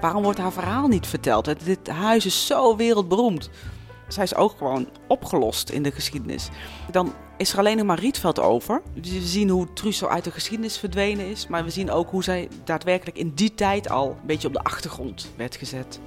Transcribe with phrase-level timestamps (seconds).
[0.00, 1.64] Waarom wordt haar verhaal niet verteld?
[1.64, 3.50] Dit huis is zo wereldberoemd.
[4.08, 6.48] Zij is ook gewoon opgelost in de geschiedenis.
[6.90, 8.82] Dan is er alleen nog maar Rietveld over.
[8.94, 11.46] Dus we zien hoe Truus zo uit de geschiedenis verdwenen is.
[11.46, 14.62] Maar we zien ook hoe zij daadwerkelijk in die tijd al een beetje op de
[14.62, 16.00] achtergrond werd gezet.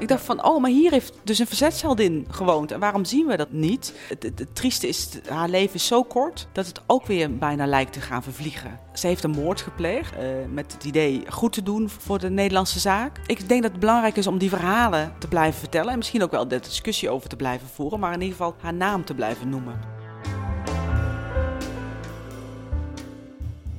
[0.00, 2.72] Ik dacht van, oh, maar hier heeft dus een verzetsheldin gewoond.
[2.72, 3.94] En waarom zien we dat niet?
[4.08, 8.00] Het, trieste is, haar leven is zo kort dat het ook weer bijna lijkt te
[8.00, 8.78] gaan vervliegen.
[8.94, 10.22] Ze heeft een moord gepleegd eh,
[10.52, 13.20] met het idee goed te doen voor de Nederlandse zaak.
[13.26, 15.90] Ik denk dat het belangrijk is om die verhalen te blijven vertellen.
[15.90, 18.00] En misschien ook wel de discussie over te blijven voeren.
[18.00, 19.80] Maar in ieder geval haar naam te blijven noemen.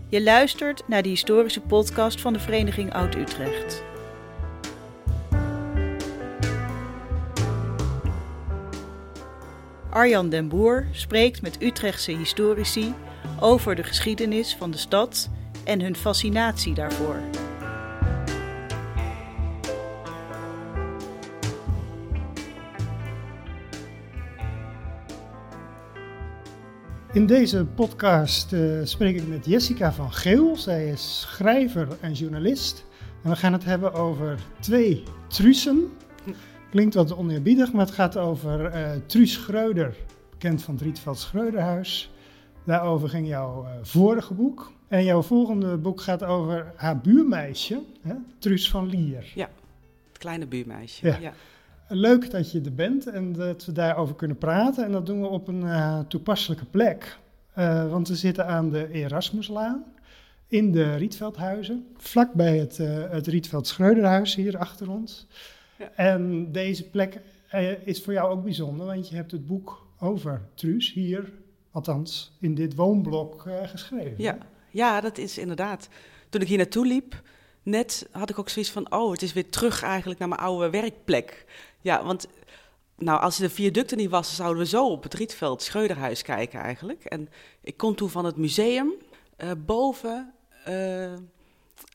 [0.08, 3.90] Je luistert naar de historische podcast van de Vereniging Oud-Utrecht.
[9.92, 12.94] Arjan den Boer spreekt met Utrechtse historici
[13.40, 15.30] over de geschiedenis van de stad
[15.64, 17.20] en hun fascinatie daarvoor.
[27.14, 30.56] In deze podcast eh, spreek ik met Jessica van Geel.
[30.56, 32.86] Zij is schrijver en journalist.
[33.24, 35.92] En we gaan het hebben over twee Truusen.
[36.72, 39.96] Klinkt wat oneerbiedig, maar het gaat over eh Truus Schreuder,
[40.30, 42.12] bekend van het Rietveld Schreuderhuis.
[42.64, 44.72] Daarover ging jouw eh, vorige boek.
[44.88, 49.32] En jouw volgende boek gaat over haar buurmeisje, hè, Truus van Lier.
[50.08, 51.08] Het kleine buurmeisje.
[51.08, 51.18] Ja.
[51.20, 51.34] ja.
[51.88, 54.86] Leuk dat je er bent en dat we daarover kunnen praten.
[54.86, 57.20] En dat doen we op een eh, toepasselijke plek.
[57.90, 59.84] Want we zitten aan de Erasmuslaan
[60.48, 61.86] in de Rietveldhuizen.
[61.98, 62.78] Vlakbij het,
[63.10, 65.28] het Rietveld Schreuderhuis hier achter ons.
[65.96, 70.42] En deze plek eh, is voor jou ook bijzonder, want je hebt het boek over
[70.54, 71.32] Truus hier,
[71.72, 74.16] althans in dit woonblok, eh, geschreven.
[74.18, 74.38] Ja,
[74.70, 75.90] ja, dat is inderdaad.
[76.30, 77.22] Toen ik hier naartoe liep,
[77.64, 80.70] net had ik ook zoiets van: oh, het is weer terug eigenlijk naar mijn oude
[80.70, 81.46] werkplek.
[81.82, 82.28] Ja, want
[82.98, 87.06] nou, als de viaducten niet was, zouden we zo op het Rietveld Schreuderhuis kijken eigenlijk.
[87.06, 87.30] En
[87.62, 88.94] ik kon toen van het museum
[89.36, 90.34] eh, boven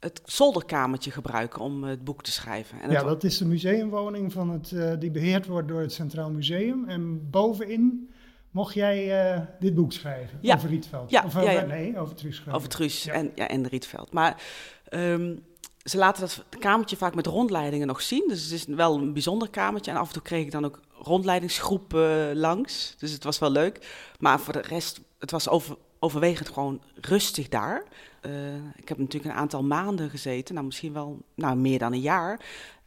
[0.01, 2.81] het zolderkamertje gebruiken om eh, het boek te schrijven.
[2.81, 6.31] En Ja, dat is de museumwoning van het, eh, die beheerd wordt door het Centraal
[6.31, 6.89] Museum.
[6.89, 8.11] En bovenin
[8.51, 10.55] mocht jij eh, dit boek schrijven Ja.
[10.55, 11.11] over Rietveld.
[11.11, 11.65] Ja, of over, ja.
[11.65, 12.43] nee, over Truus.
[12.51, 14.13] Over Truus en, ja, en Rietveld.
[14.13, 14.43] Maar
[14.89, 15.37] ehm,
[15.83, 18.25] ze laten dat kamertje vaak met rondleidingen nog zien.
[18.29, 19.91] Dus het is wel een bijzonder kamertje.
[19.91, 22.95] En af en toe kreeg ik dan ook rondleidingsgroepen langs.
[22.99, 23.87] Dus het was wel leuk.
[24.19, 27.83] Maar voor de rest, het was over, overwegend gewoon rustig daar.
[28.27, 30.55] Eh, ik heb natuurlijk een aantal maanden gezeten.
[30.55, 32.41] Nou, misschien wel nou, meer dan een jaar.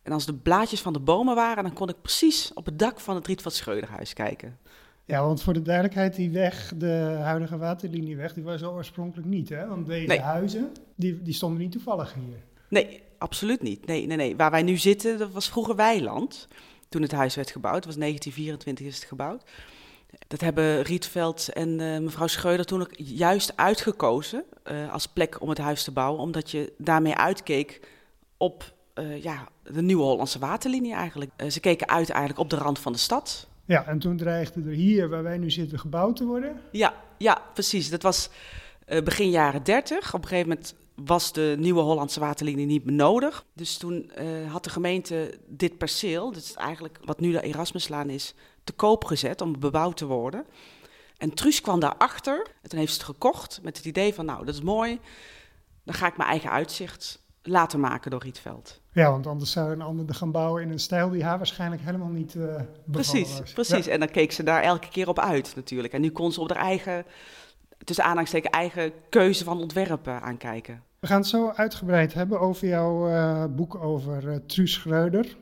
[0.04, 3.00] En als de blaadjes van de bomen waren, dan kon ik precies op het dak
[3.00, 4.58] van het Rietveld Schreuderhuis kijken.
[5.06, 9.50] Ja, want voor de duidelijkheid, die weg, de huidige waterlinieweg, die was oorspronkelijk niet.
[9.50, 9.68] Hè?
[9.68, 10.20] Want deze Nee.
[10.20, 12.38] huizen, die, die stonden niet toevallig hier.
[12.70, 13.86] Nee, absoluut niet.
[13.86, 14.36] Nee, nee, nee.
[14.36, 16.48] Waar wij nu zitten, dat was vroeger weiland.
[16.90, 17.76] Toen het huis werd gebouwd.
[17.76, 19.44] Het was 1924 is het gebouwd.
[20.28, 25.50] Dat hebben Rietveld en eh, mevrouw Schreuder toen ook juist uitgekozen eh, als plek om
[25.50, 26.22] het huis te bouwen.
[26.22, 27.82] Omdat je daarmee uitkeek
[28.38, 31.32] op eh, ja, de nieuwe Hollandse waterlinie eigenlijk.
[31.48, 33.48] Ze keken uit eigenlijk op de rand van de stad.
[33.66, 36.60] Ja, en toen dreigde er hier, waar wij nu zitten, gebouwd te worden.
[36.72, 37.90] Ja, ja, precies.
[37.90, 38.30] Dat was
[39.04, 40.14] begin jaren 30.
[40.14, 43.46] Op een gegeven moment was de nieuwe Hollandse waterlinie niet meer nodig.
[43.54, 44.12] Dus toen
[44.48, 48.36] had de gemeente dit perceel, dat is eigenlijk wat nu de Erasmuslaan is,
[48.70, 50.46] te koop gezet om bebouwd te worden.
[51.18, 54.46] En Truus kwam daarachter en toen heeft ze het gekocht met het idee van, nou,
[54.46, 55.00] dat is mooi.
[55.84, 58.82] Dan ga ik mijn eigen uitzicht laten maken door Rietveld.
[58.92, 62.08] Ja, want anders zou een ander gaan bouwen in een stijl die haar waarschijnlijk helemaal
[62.10, 63.54] niet eh Precies, was.
[63.54, 63.86] precies.
[63.86, 63.92] Ja.
[63.92, 65.94] En dan keek ze daar elke keer op uit natuurlijk.
[65.94, 67.06] En nu kon ze op haar eigen,
[67.84, 70.84] tussen aanhalingstekens, eigen keuze van ontwerpen aankijken.
[71.00, 75.38] We gaan het zo uitgebreid hebben over jouw eh, boek over eh, Truus Schreuder.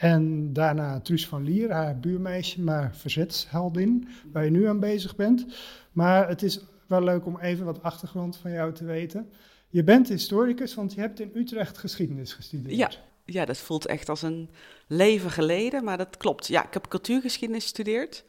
[0.00, 5.46] En daarna Truus van Lier, haar buurmeisje, maar verzetsheldin, waar je nu aan bezig bent.
[5.92, 9.30] Maar het is wel leuk om even wat achtergrond van jou te weten.
[9.68, 12.76] Je bent historicus, want je hebt in Utrecht geschiedenis gestudeerd.
[12.76, 12.90] Ja.
[13.24, 14.50] Ja, dat voelt echt als een
[14.86, 16.46] leven geleden, maar dat klopt.
[16.46, 18.24] Ja, ik heb cultuurgeschiedenis gestudeerd.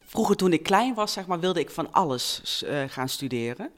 [0.00, 3.70] Vroeger toen ik klein was, zeg maar, wilde ik van alles eh, gaan studeren.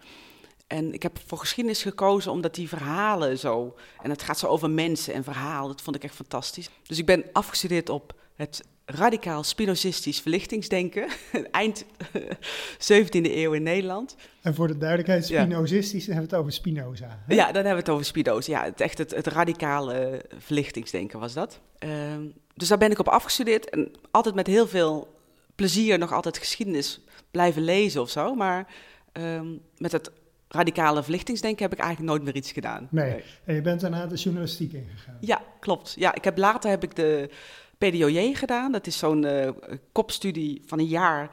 [0.69, 3.77] En ik heb voor geschiedenis gekozen omdat die verhalen zo...
[4.03, 6.71] En het gaat zo over mensen en verhaal, dat vond ik echt fantastisch.
[6.87, 11.09] Dus ik ben afgestudeerd op het radicaal spinozistisch verlichtingsdenken.
[11.51, 11.85] Eind
[12.93, 14.17] 17e eeuw in Nederland.
[14.43, 15.43] En voor de duidelijkheid, Ja.
[15.43, 17.23] Spinozistisch, dan hebben we het over Spinoza.
[17.27, 17.35] hè?
[17.35, 18.53] Ja, dan hebben we het over Spinoza.
[18.53, 21.61] Ja, het, echt het, het radicale eh, verlichtingsdenken was dat.
[21.79, 22.23] Ehm,
[22.55, 25.17] dus daar ben ik op afgestudeerd en altijd met heel veel
[25.55, 27.01] plezier nog altijd geschiedenis
[27.31, 28.35] blijven lezen of zo.
[28.35, 28.67] Maar
[29.13, 30.11] ehm, met het
[30.49, 32.89] radicale verlichtingsdenken heb ik eigenlijk nooit meer iets gedaan.
[32.91, 33.23] Nee.
[33.45, 35.17] En je bent daarna de journalistiek ingegaan.
[35.21, 35.95] Ja, klopt.
[35.99, 37.31] Ja, ik heb, later heb ik de
[37.79, 38.73] PDOJ gedaan.
[38.73, 39.51] Dat is zo'n eh,
[39.93, 41.31] kopstudie van een jaar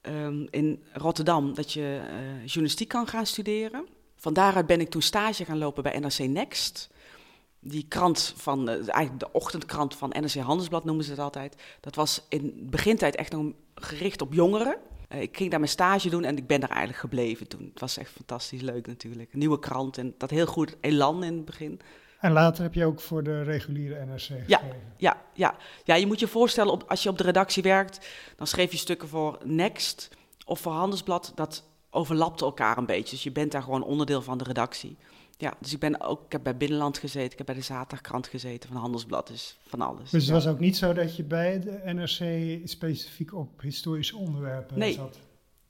[0.00, 3.86] ehm, in Rotterdam, dat je eh, journalistiek kan gaan studeren.
[4.16, 6.90] Van daaruit ben ik toen stage gaan lopen bij NRC Next.
[7.60, 11.56] Die krant van, eh, eigenlijk de ochtendkrant van NRC Handelsblad noemen ze het altijd.
[11.80, 14.76] Dat was in begintijd echt nog gericht op jongeren.
[15.08, 17.68] Eh, ik ging daar mijn stage doen en ik ben daar eigenlijk gebleven toen.
[17.72, 19.32] Het was echt fantastisch leuk natuurlijk.
[19.32, 21.80] Een nieuwe krant en dat heel goed elan in het begin.
[22.20, 24.44] En later heb je ook voor de reguliere NRC geschreven.
[24.46, 24.60] Ja,
[24.96, 25.54] ja, ja.
[25.84, 28.78] ja je moet je voorstellen, op, als je op de redactie werkt, dan schreef je
[28.78, 30.10] stukken voor Next
[30.44, 31.32] of voor Handelsblad.
[31.34, 33.14] Dat overlapte elkaar een beetje.
[33.14, 34.96] Dus je bent daar gewoon onderdeel van de redactie.
[35.38, 38.26] Ja, dus ik ben ook, ik heb bij Binnenland gezeten, ik heb bij de Zaterdagkrant
[38.26, 40.10] gezeten van Handelsblad, dus van alles.
[40.10, 44.78] Dus het was ook niet zo dat je bij de NRC specifiek op historische onderwerpen
[44.78, 44.92] nee.
[44.92, 45.18] zat?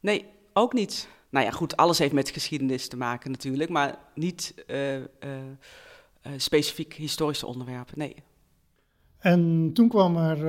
[0.01, 1.09] Nee, ook niet.
[1.31, 6.33] Nou ja, goed, alles heeft met geschiedenis te maken natuurlijk, maar niet uh, uh, uh,
[6.37, 8.17] specifiek historische onderwerpen, nee.
[9.19, 10.47] En toen kwam er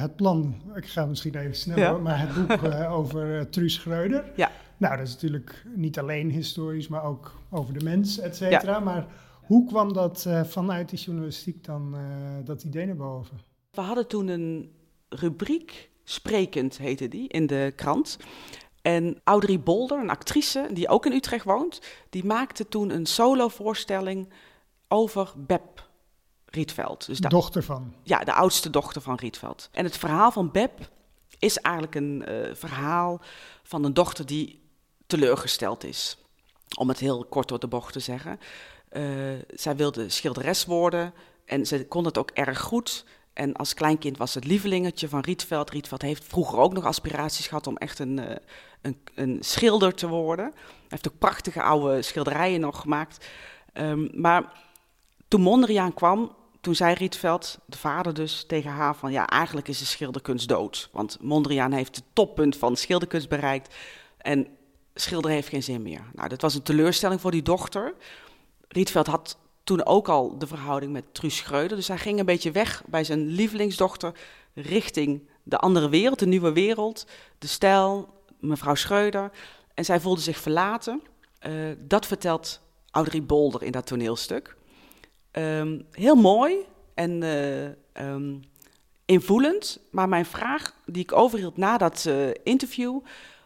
[0.00, 1.98] het plan, ik ga misschien even snel ja.
[1.98, 4.32] maar het boek over Truus Schreuder.
[4.36, 4.50] Ja.
[4.78, 8.72] Nou, dat is natuurlijk niet alleen historisch, maar ook over de mens, et cetera.
[8.72, 8.80] Ja.
[8.80, 9.06] Maar
[9.42, 12.00] hoe kwam dat uh, vanuit die journalistiek dan, uh,
[12.44, 13.40] dat idee naar boven?
[13.70, 14.72] We hadden toen een
[15.08, 18.18] rubriek, Sprekend heette die, in de krant.
[18.82, 21.80] En Audrey Bolder, een actrice die ook in Utrecht woont,
[22.10, 24.32] die maakte toen een solovoorstelling
[24.88, 25.88] over Beb
[26.44, 27.06] Rietveld.
[27.06, 27.94] Dus de dochter van?
[28.02, 29.68] Ja, de oudste dochter van Rietveld.
[29.72, 30.90] En het verhaal van Beb
[31.38, 33.20] is eigenlijk een uh, verhaal
[33.62, 34.60] van een dochter die
[35.08, 36.18] teleurgesteld is.
[36.78, 38.40] Om het heel kort door de bocht te zeggen.
[38.92, 39.02] Uh,
[39.54, 41.12] zij wilde schilderes worden
[41.44, 43.04] en ze kon het ook erg goed.
[43.32, 45.70] En als kleinkind was het lievelingetje van Rietveld.
[45.70, 48.30] Rietveld heeft vroeger ook nog aspiraties gehad om echt een, uh,
[48.82, 50.44] een, een, schilder te worden.
[50.54, 53.26] Hij heeft ook prachtige oude schilderijen nog gemaakt.
[53.72, 54.52] Um, maar
[55.28, 59.12] toen Mondriaan kwam, toen zei Rietveld, de vader dus, tegen haar van...
[59.12, 60.88] ja, eigenlijk is de schilderkunst dood.
[60.92, 63.74] Want Mondriaan heeft het toppunt van schilderkunst bereikt...
[64.18, 64.57] en
[65.00, 66.04] schilderen heeft geen zin meer.
[66.12, 67.94] Nou, dat was een teleurstelling voor die dochter.
[68.68, 71.76] Rietveld had toen ook al de verhouding met Truus Schreuder.
[71.76, 74.12] Dus hij ging een beetje weg bij zijn lievelingsdochter
[74.54, 77.06] richting de andere wereld, de nieuwe wereld.
[77.38, 78.08] De stijl,
[78.40, 79.30] mevrouw Schreuder.
[79.74, 81.02] En zij voelde zich verlaten.
[81.46, 82.60] Uh, dat vertelt
[82.90, 84.56] Audrey Bolder in dat toneelstuk.
[85.32, 86.56] Um, heel mooi
[86.94, 87.64] en uh,
[88.06, 88.42] um,
[89.04, 89.80] invoelend.
[89.90, 93.00] Maar mijn vraag die ik overhield na dat uh, interview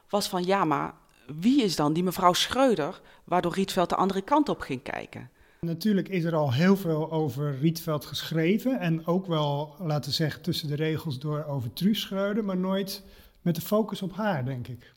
[0.09, 0.45] was van...
[0.45, 0.95] ja, maar
[1.40, 3.00] wie is dan die mevrouw Schreuder...
[3.25, 5.31] waardoor Rietveld de andere kant op ging kijken?
[5.61, 8.81] Natuurlijk is er al heel veel over Rietveld geschreven.
[8.81, 12.44] En ook wel, laten we zeggen, tussen de regels door over Truus Schreuder.
[12.44, 13.02] Maar nooit
[13.43, 14.93] met de focus op haar, denk ik.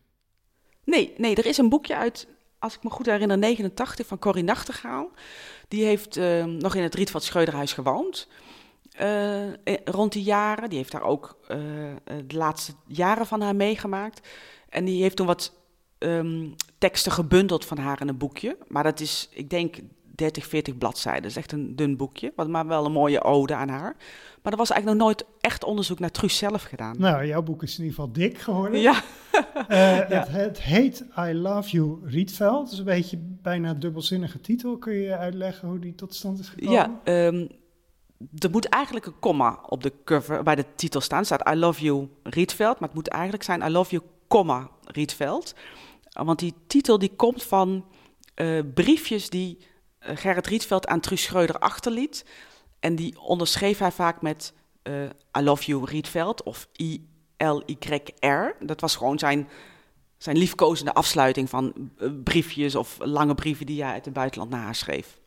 [0.83, 2.27] Nee, nee, er is een boekje uit,
[2.59, 5.11] als ik me goed herinner, 89 van Corrie Nachtegaal.
[5.67, 8.27] Die heeft uh, nog in het Rietveld Schreuderhuis gewoond.
[9.01, 9.53] Uh,
[9.85, 10.69] rond die jaren.
[10.69, 11.57] Die heeft daar ook uh,
[12.05, 14.27] de laatste jaren van haar meegemaakt.
[14.69, 15.53] En die heeft toen wat
[16.05, 18.57] um, teksten gebundeld van haar in een boekje.
[18.67, 19.77] Maar dat is, ik denk,
[20.15, 21.21] 30, 40 bladzijden.
[21.21, 23.95] Dat is echt een dun boekje, maar wel een mooie ode aan haar.
[24.41, 26.95] Maar er was eigenlijk nog nooit echt onderzoek naar Truus zelf gedaan.
[26.99, 28.79] Nou, jouw boek is in ieder geval dik geworden.
[28.79, 29.01] Ja.
[29.69, 30.17] uh, ja.
[30.17, 32.63] Het, het, heet I Love You Rietveld.
[32.63, 34.77] Dat is een beetje bijna dubbelzinnige titel.
[34.77, 36.73] Kun je uitleggen hoe die tot stand is gekomen?
[36.73, 37.49] Ja, um,
[38.39, 41.19] er moet eigenlijk een komma op de cover bij de titel staan.
[41.19, 44.69] Er staat I Love You Rietveld, maar het moet eigenlijk zijn I Love You, komma
[44.85, 45.55] Rietveld.
[46.23, 47.85] Want die titel die komt van
[48.35, 52.25] uh, briefjes die uh, Gerrit Rietveld aan Truus Schreuder achterliet.
[52.79, 54.53] En die onderschreef hij vaak met
[54.83, 55.03] uh,
[55.37, 58.55] I love you Rietveld of I-L-Y-R.
[58.59, 59.47] Dat was gewoon zijn,
[60.17, 64.63] zijn liefkozende afsluiting van uh, briefjes of lange brieven die hij uit het buitenland naar
[64.63, 65.19] haar schreef.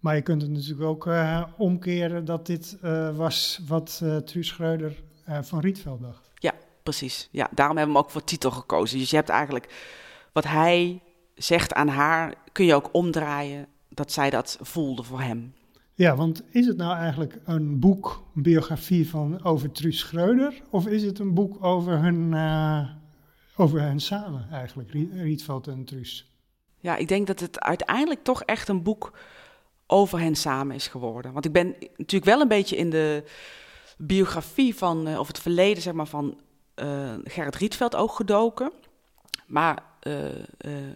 [0.00, 2.78] Maar je kunt het natuurlijk ook uh, omkeren dat dit
[3.16, 5.02] was wat Truus Schreuder
[5.42, 6.30] van Rietveld dacht.
[6.34, 7.28] Ja, precies.
[7.30, 8.98] Ja, daarom hebben we hem ook voor titel gekozen.
[8.98, 9.68] Dus je hebt eigenlijk
[10.36, 11.02] wat hij
[11.34, 15.54] zegt aan haar, kun je ook omdraaien dat zij dat voelde voor hem.
[15.94, 20.86] Ja, want is het nou eigenlijk een boek, een biografie van over Truus Schreuder, of
[20.86, 22.88] is het een boek over hun, uh,
[23.56, 26.30] over hen samen eigenlijk, Rietveld en Truus?
[26.78, 29.18] Ja, ik denk dat het uiteindelijk toch echt een boek
[29.86, 31.32] over hen samen is geworden.
[31.32, 33.24] Want ik ben natuurlijk wel een beetje in de
[33.98, 36.40] biografie van, uh, of het verleden zeg maar, van
[36.82, 38.72] uh, Gerrit Rietveld ook gedoken.
[39.46, 39.94] Maar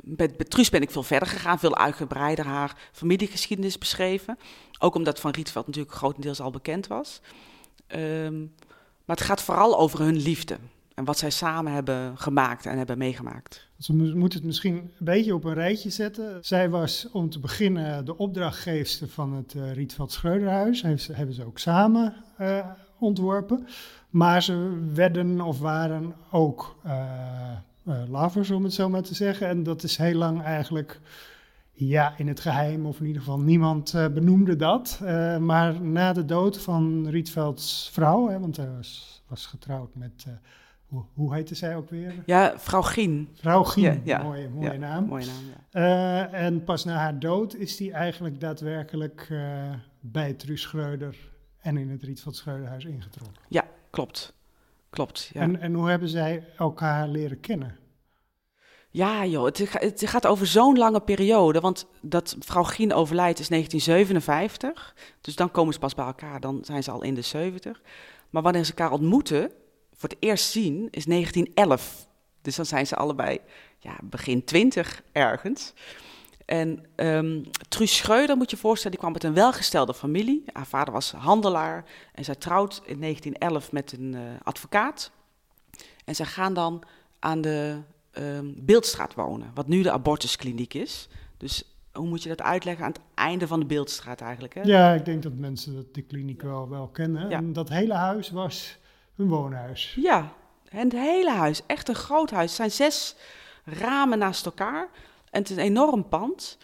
[0.03, 4.39] met, met Truus ben ik veel verder gegaan, veel uitgebreider haar familiegeschiedenis beschreven.
[4.79, 7.21] Ook omdat Van Rietveld natuurlijk grotendeels al bekend was.
[7.97, 8.55] Um,
[9.05, 10.57] maar het gaat vooral over hun liefde.
[10.95, 13.69] En wat zij samen hebben gemaakt en hebben meegemaakt.
[13.79, 16.39] Ze mo- moeten het misschien een beetje op een rijtje zetten.
[16.41, 20.83] Zij was om te beginnen de opdrachtgeefster van het eh, Rietveld Schreuderhuis.
[20.83, 22.67] Heeft hebben ze ook samen eh,
[22.99, 23.67] ontworpen.
[24.11, 27.57] Maar ze werden of waren ook eh eh,
[28.09, 29.49] lovers, om het zo maar te zeggen.
[29.49, 31.01] En dat is heel lang eigenlijk
[31.73, 35.01] ja, in het geheim, of in ieder geval niemand eh, benoemde dat.
[35.05, 40.25] Eh, maar na de dood van Rietvelds vrouw, hè, want hij was, was getrouwd met,
[40.27, 40.33] eh,
[40.91, 42.15] hoe, hoe heette zij ook weer?
[42.27, 43.29] Ja, vrouw Gien.
[43.35, 45.05] Vrouw Gien, Ja, ja, mooie, mooie ja, naam.
[45.05, 46.31] Mooie naam, ja.
[46.31, 51.17] Eh, en pas na haar dood is die eigenlijk daadwerkelijk eh, bij Truus Schreuder
[51.61, 53.43] en in het Rietveld Schreuderhuis ingetrokken.
[53.91, 54.35] Klopt.
[54.91, 55.41] Klopt, ja.
[55.41, 57.79] En, en hoe hebben zij elkaar leren kennen?
[58.93, 61.61] Ja, joh, het, het gaat over zo'n lange periode.
[61.61, 64.95] Want dat vrouw Gien overlijdt is 1957.
[65.21, 66.41] Dus dan komen ze pas bij elkaar.
[66.41, 67.83] Dan zijn ze al in de 70.
[68.31, 69.53] Maar wanneer ze elkaar ontmoeten,
[69.95, 72.09] voor het eerst zien, is 1911.
[72.43, 73.39] Dus dan zijn ze allebei
[73.79, 75.73] ja, begin 20 ergens.
[76.51, 80.45] En ehm Truus Schreuder, moet je je voorstellen, die kwam uit een welgestelde familie.
[80.53, 85.11] Haar vader was handelaar en zij trouwt in 1911 met een eh, advocaat.
[86.05, 86.83] En zij gaan dan
[87.19, 87.79] aan de
[88.11, 91.09] ehm, Beeldstraat wonen, wat nu de abortuskliniek is.
[91.37, 92.85] Dus hoe moet je dat uitleggen?
[92.85, 94.55] Aan het einde van de Beeldstraat eigenlijk.
[94.55, 94.63] Hè?
[94.63, 97.29] Ja, ik denk dat mensen dat de kliniek wel, wel kennen.
[97.29, 97.37] Ja.
[97.37, 98.79] En dat hele huis was
[99.17, 99.97] een woonhuis.
[100.01, 100.33] Ja,
[100.69, 102.47] en het hele huis, echt een groot huis.
[102.47, 103.17] Het zijn zes
[103.65, 104.89] ramen naast elkaar
[105.31, 106.59] en het is een enorm pand.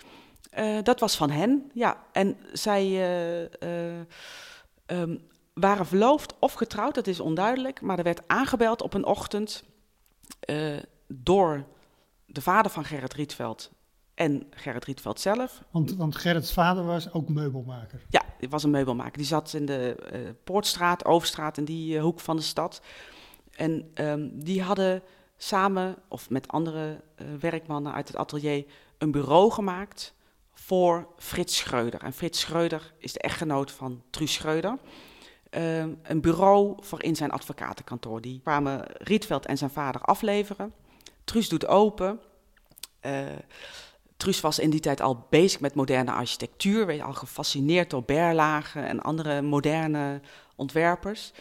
[0.50, 2.04] Eh, dat was van hen, ja.
[2.12, 4.06] En zij eh, eh,
[4.86, 5.16] ehm,
[5.54, 7.80] waren verloofd of getrouwd, dat is onduidelijk.
[7.80, 9.64] Maar er werd aangebeld op een ochtend
[11.06, 11.64] door
[12.26, 13.70] de vader van Gerrit Rietveld
[14.14, 15.62] en Gerrit Rietveld zelf.
[15.70, 18.02] Want, want Gerrits vader was ook meubelmaker.
[18.08, 19.16] Ja, die was een meubelmaker.
[19.16, 19.96] Die zat in de
[20.44, 22.80] Poortstraat, Overstraat, in die hoek van de stad.
[23.50, 25.02] En ehm, die hadden
[25.36, 28.64] samen, of met andere eh, werkmannen uit het atelier,
[28.98, 30.14] een bureau gemaakt
[30.52, 32.02] voor Frits Schreuder.
[32.02, 34.78] En Frits Schreuder is de echtgenoot van Truus Schreuder.
[35.50, 38.20] Ehm, een bureau voor in zijn advocatenkantoor.
[38.20, 40.72] Die kwamen Rietveld en zijn vader afleveren.
[41.24, 42.20] Truus doet open.
[43.00, 43.26] Eh,
[44.16, 48.80] Truus was in die tijd al bezig met moderne architectuur, weet al gefascineerd door Berlage
[48.80, 50.20] en andere moderne
[50.56, 51.32] ontwerpers.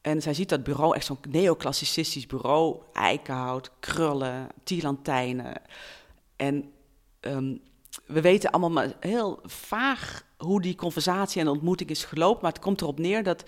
[0.00, 5.62] En zij ziet dat bureau, echt zo'n neoclassicistisch bureau, eikenhout, krullen, tielantijnen.
[6.36, 6.72] En
[7.20, 7.56] ehm,
[8.06, 12.62] we weten allemaal maar heel vaag hoe die conversatie en ontmoeting is gelopen, maar het
[12.62, 13.44] komt erop neer dat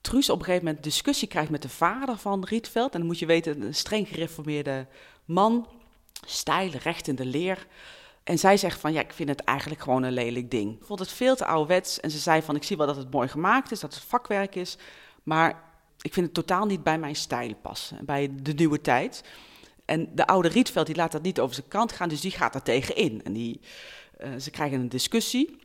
[0.00, 2.92] Truus op een gegeven moment discussie krijgt met de vader van Rietveld.
[2.92, 4.86] En dan moet je weten, een streng gereformeerde
[5.24, 5.66] man,
[6.26, 7.66] stijl, recht in de leer.
[8.24, 10.80] En zij zegt van, ja, ik vind het eigenlijk gewoon een lelijk ding.
[10.80, 12.00] Ik vond het veel te ouderwets.
[12.00, 14.54] En ze zei van, ik zie wel dat het mooi gemaakt is, dat het vakwerk
[14.54, 14.78] is.
[15.22, 15.62] Maar
[16.00, 19.24] ik vind het totaal niet bij mijn stijl passen, bij de nieuwe tijd.
[19.84, 22.54] En de oude Rietveld, die laat dat niet over zijn kant gaan, dus die gaat
[22.54, 23.24] er tegenin.
[23.24, 23.60] En die,
[24.16, 25.58] eh, ze krijgen een discussie.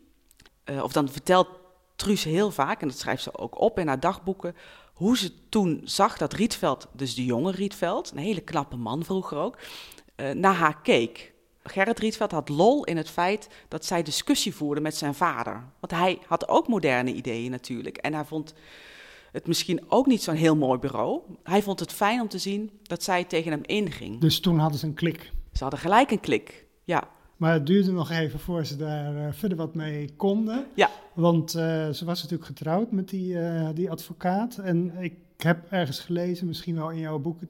[0.64, 1.48] Eh, of dan vertelt
[1.96, 4.56] Truus heel vaak, en dat schrijft ze ook op in haar dagboeken,
[4.94, 9.38] hoe ze toen zag dat Rietveld, dus de jonge Rietveld, een hele knappe man vroeger
[9.38, 9.58] ook,
[10.16, 11.34] eh, naar haar keek.
[11.64, 15.64] Gerrit Rietveld had lol in het feit dat zij discussie voerde met zijn vader.
[15.80, 17.98] Want hij had ook moderne ideeën natuurlijk.
[17.98, 18.54] En hij vond
[19.34, 21.22] het misschien ook niet zo'n heel mooi bureau.
[21.44, 24.20] Hij vond het fijn om te zien dat zij tegen hem inging.
[24.20, 25.32] Dus toen hadden ze een klik.
[25.54, 26.66] Ze hadden gelijk een klik.
[26.84, 27.04] Ja,
[27.38, 30.66] Maar het duurde nog even voor ze daar eh, verder wat mee konden.
[30.74, 30.90] Ja.
[31.14, 34.58] Want eh, ze was natuurlijk getrouwd met die, eh, die advocaat.
[34.58, 37.42] En ik heb ergens gelezen, misschien wel in jouw boek,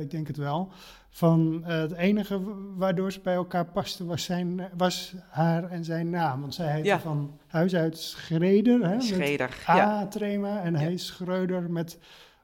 [0.00, 0.72] ik denk het wel.
[1.10, 2.40] Van eh, het enige
[2.76, 6.40] waardoor ze bij elkaar pasten was, zijn, was haar en zijn naam.
[6.40, 7.00] Want zij heette Ja.
[7.00, 8.88] van huis uit Schreder.
[8.88, 9.62] Hè, Schreder.
[9.66, 10.00] Ja.
[10.00, 11.98] A-trema en hij Schreuder met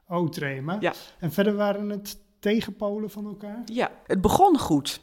[0.07, 0.77] O-trema.
[0.79, 0.93] Ja.
[1.19, 3.61] En verder waren het tegenpolen van elkaar.
[3.65, 5.01] ja, het begon goed.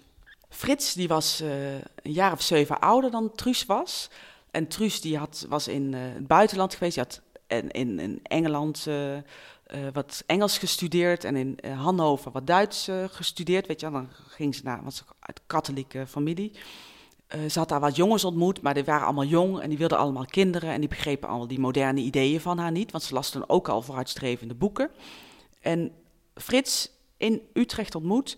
[0.49, 4.11] Frits die was eh, een jaar of zeven ouder dan Truus was.
[4.51, 6.95] En Truus die had, was in eh, het buitenland geweest.
[6.95, 8.87] Die had in, in, in Engeland
[9.73, 13.67] eh, wat Engels gestudeerd en in eh, Hannover wat Duits eh, gestudeerd.
[13.67, 16.53] Weet je, dan ging ze naar, was ze uit katholieke familie.
[17.49, 20.25] Ze had daar wat jongens ontmoet, maar die waren allemaal jong en die wilden allemaal
[20.25, 20.71] kinderen.
[20.71, 23.69] En die begrepen allemaal die moderne ideeën van haar niet, want ze las toen ook
[23.69, 24.91] al vooruitstrevende boeken.
[25.61, 25.93] En
[26.35, 28.37] Frits in Utrecht ontmoet,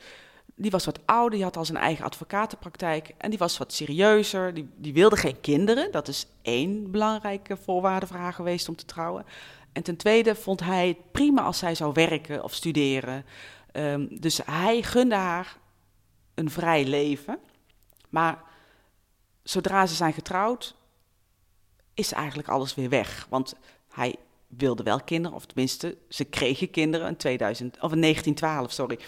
[0.55, 4.55] die was wat ouder, die had al zijn eigen advocatenpraktijk en die was wat serieuzer.
[4.55, 8.85] Die, die wilde geen kinderen, dat is één belangrijke voorwaarde voor haar geweest om te
[8.85, 9.25] trouwen.
[9.75, 13.25] En ten tweede vond hij het prima als zij zou werken of studeren.
[13.73, 15.57] Ehm, dus hij gunde haar
[16.35, 17.39] een vrij leven.
[18.09, 18.43] Maar
[19.43, 20.77] zodra ze zijn getrouwd,
[21.95, 23.27] is eigenlijk alles weer weg.
[23.31, 23.55] Want
[23.89, 24.15] hij
[24.47, 28.99] wilden wel kinderen, of tenminste, ze kregen kinderen in, 2000, of in 1912, sorry,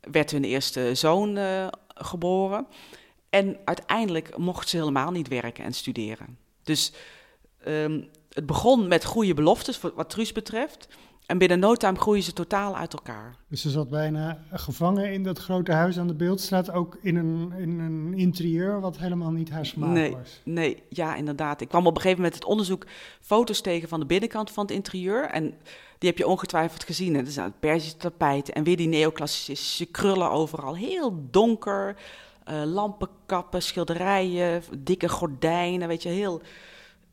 [0.00, 2.66] werd hun eerste zoon uh, geboren.
[3.30, 6.38] En uiteindelijk mocht ze helemaal niet werken en studeren.
[6.62, 6.92] Dus
[7.66, 10.88] um, het begon met goede beloftes, wat Truus betreft.
[11.26, 13.36] En binnen no time groeien ze totaal uit elkaar.
[13.48, 17.52] Dus ze zat bijna gevangen in dat grote huis aan de Beeldstraat, ook in een,
[17.52, 20.40] in een interieur wat helemaal niet haar smaak nee, was.
[20.44, 21.60] Nee, ja, inderdaad.
[21.60, 22.86] Ik kwam op een gegeven moment het onderzoek
[23.20, 25.24] foto's tegen van de binnenkant van het interieur.
[25.24, 25.54] En
[25.98, 27.16] die heb je ongetwijfeld gezien.
[27.16, 30.76] Er zijn Persische tapijten en weer die neoclassicistische krullen overal.
[30.76, 31.96] Heel donker,
[32.50, 36.42] uh, lampenkappen, schilderijen, dikke gordijnen, weet je, heel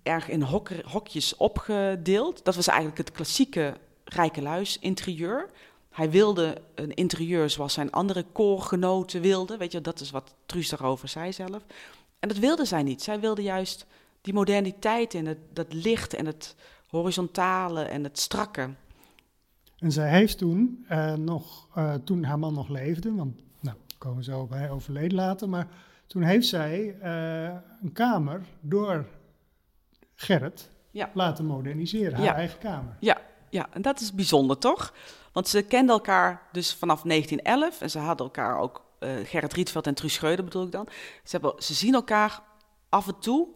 [0.03, 0.41] erg in
[0.85, 2.45] hokjes opgedeeld.
[2.45, 5.49] Dat was eigenlijk het klassieke Rijkeluis interieur.
[5.89, 9.57] Hij wilde een interieur zoals zijn andere koorgenoten wilden.
[9.57, 11.63] Weet je, dat is wat Truus daarover zei zelf.
[12.19, 13.01] En dat wilde zij niet.
[13.01, 13.85] Zij wilde juist
[14.21, 16.55] die moderniteit en het, dat licht en het
[16.87, 18.69] horizontale en het strakke.
[19.77, 24.23] En zij heeft toen, uh, nog, uh, toen haar man nog leefde, want nou, komen
[24.23, 25.67] zo hij overleden later, maar
[26.07, 29.05] toen heeft zij uh, een kamer door
[30.15, 31.09] Gerrit ja.
[31.13, 32.35] laten moderniseren, haar ja.
[32.35, 32.97] eigen kamer.
[32.99, 34.93] Ja, ja, en dat is bijzonder toch?
[35.31, 39.87] Want ze kenden elkaar dus vanaf 1911 en ze hadden elkaar ook, uh, Gerrit Rietveld
[39.87, 40.87] en Truus Schreuder bedoel ik dan.
[41.23, 42.41] Ze, hebben, ze zien elkaar
[42.89, 43.47] af en toe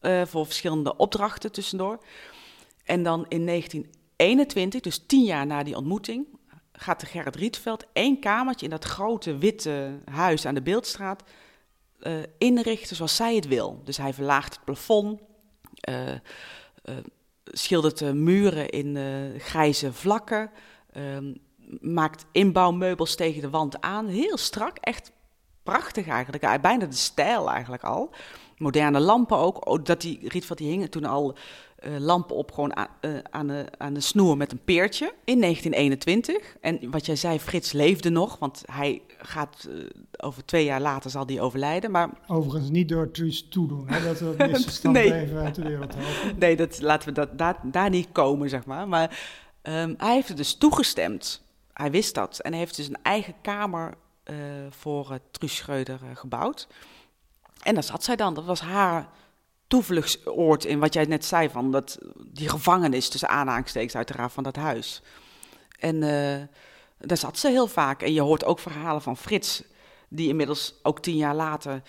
[0.00, 1.98] uh, voor verschillende opdrachten tussendoor.
[2.84, 6.26] En dan in 1921, dus tien jaar na die ontmoeting,
[6.72, 11.22] gaat de Gerrit Rietveld één kamertje in dat grote witte huis aan de Beeldstraat
[12.00, 13.80] uh, inrichten zoals zij het wil.
[13.84, 15.20] Dus hij verlaagt het plafond,
[17.44, 20.50] schildert de muren in uh, grijze vlakken.
[20.96, 21.42] Um,
[21.80, 24.06] maakt inbouwmeubels tegen de wand aan.
[24.06, 25.12] Heel strak, echt
[25.62, 26.60] prachtig eigenlijk.
[26.62, 28.10] Bijna de stijl eigenlijk al.
[28.58, 29.68] Moderne lampen ook.
[29.68, 31.36] Oh, dat die Rietveld die hingen toen al
[31.86, 35.40] uh, lampen op gewoon aan, uh, aan, de, aan de snoer met een peertje in
[35.40, 36.56] 1921.
[36.60, 39.84] En wat jij zei, Frits leefde nog, want hij gaat uh,
[40.16, 41.90] over twee jaar later zal hij overlijden.
[41.90, 42.10] Maar...
[42.26, 45.14] Overigens niet door Truus toedoen, hè, dat we dat misverstand nee.
[45.14, 46.38] even uit de wereld helpen.
[46.38, 48.88] Nee, dat, laten we dat, daar, daar niet komen, zeg maar.
[48.88, 49.18] Maar
[49.62, 51.42] um, hij heeft er dus toegestemd.
[51.72, 52.38] Hij wist dat.
[52.38, 53.94] En hij heeft dus een eigen kamer
[54.70, 56.68] voor Truus Schreuder gebouwd.
[57.62, 58.34] En daar zat zij dan.
[58.34, 59.08] Dat was haar
[59.74, 64.56] toevluchtsoord in wat jij net zei, van dat, die gevangenis tussen aanhalingstekens uiteraard van dat
[64.56, 65.02] huis.
[65.78, 66.42] En uh,
[66.98, 68.02] daar zat ze heel vaak.
[68.02, 69.62] En je hoort ook verhalen van Frits,
[70.08, 71.82] die inmiddels ook tien jaar later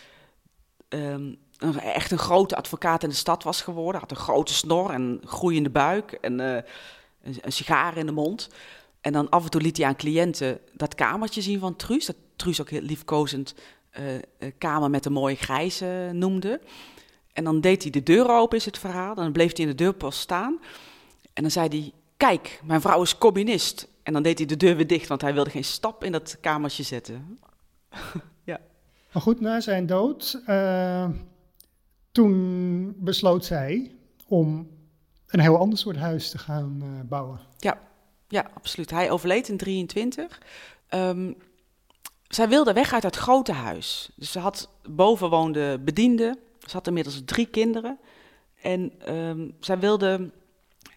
[0.89, 1.39] een,
[1.79, 4.01] echt een grote advocaat in de stad was geworden.
[4.01, 6.55] Had een grote snor en groeiende buik en uh,
[7.23, 8.49] een, een sigaar in de mond.
[9.01, 12.05] En dan af en toe liet hij aan cliënten dat kamertje zien van Truus.
[12.05, 13.55] Dat Truus ook heel liefkozend
[13.99, 16.61] uh, kamer met een mooie grijze noemde.
[17.35, 19.15] En dan deed hij de deur open, is het verhaal.
[19.15, 20.59] Dan bleef hij in de deurpost staan.
[21.33, 23.87] En dan zei hij: Kijk, mijn vrouw is communist.
[24.03, 26.37] En dan deed hij de deur weer dicht, want hij wilde geen stap in dat
[26.41, 27.39] kamertje zetten.
[28.43, 28.59] ja.
[29.11, 31.09] Maar goed, na zijn dood, uh,
[32.11, 33.95] toen besloot zij
[34.27, 34.69] om
[35.27, 37.39] een heel ander soort huis te gaan uh, bouwen.
[37.57, 37.79] Ja,
[38.27, 38.91] ja, absoluut.
[38.91, 40.41] Hij overleed in 23.
[40.89, 41.37] Um,
[42.27, 44.09] zij wilde weg uit dat grote huis.
[44.15, 46.39] Dus ze had boven woonde bedienden.
[46.65, 47.99] Ze had inmiddels drie kinderen.
[48.61, 50.31] En um, zij wilde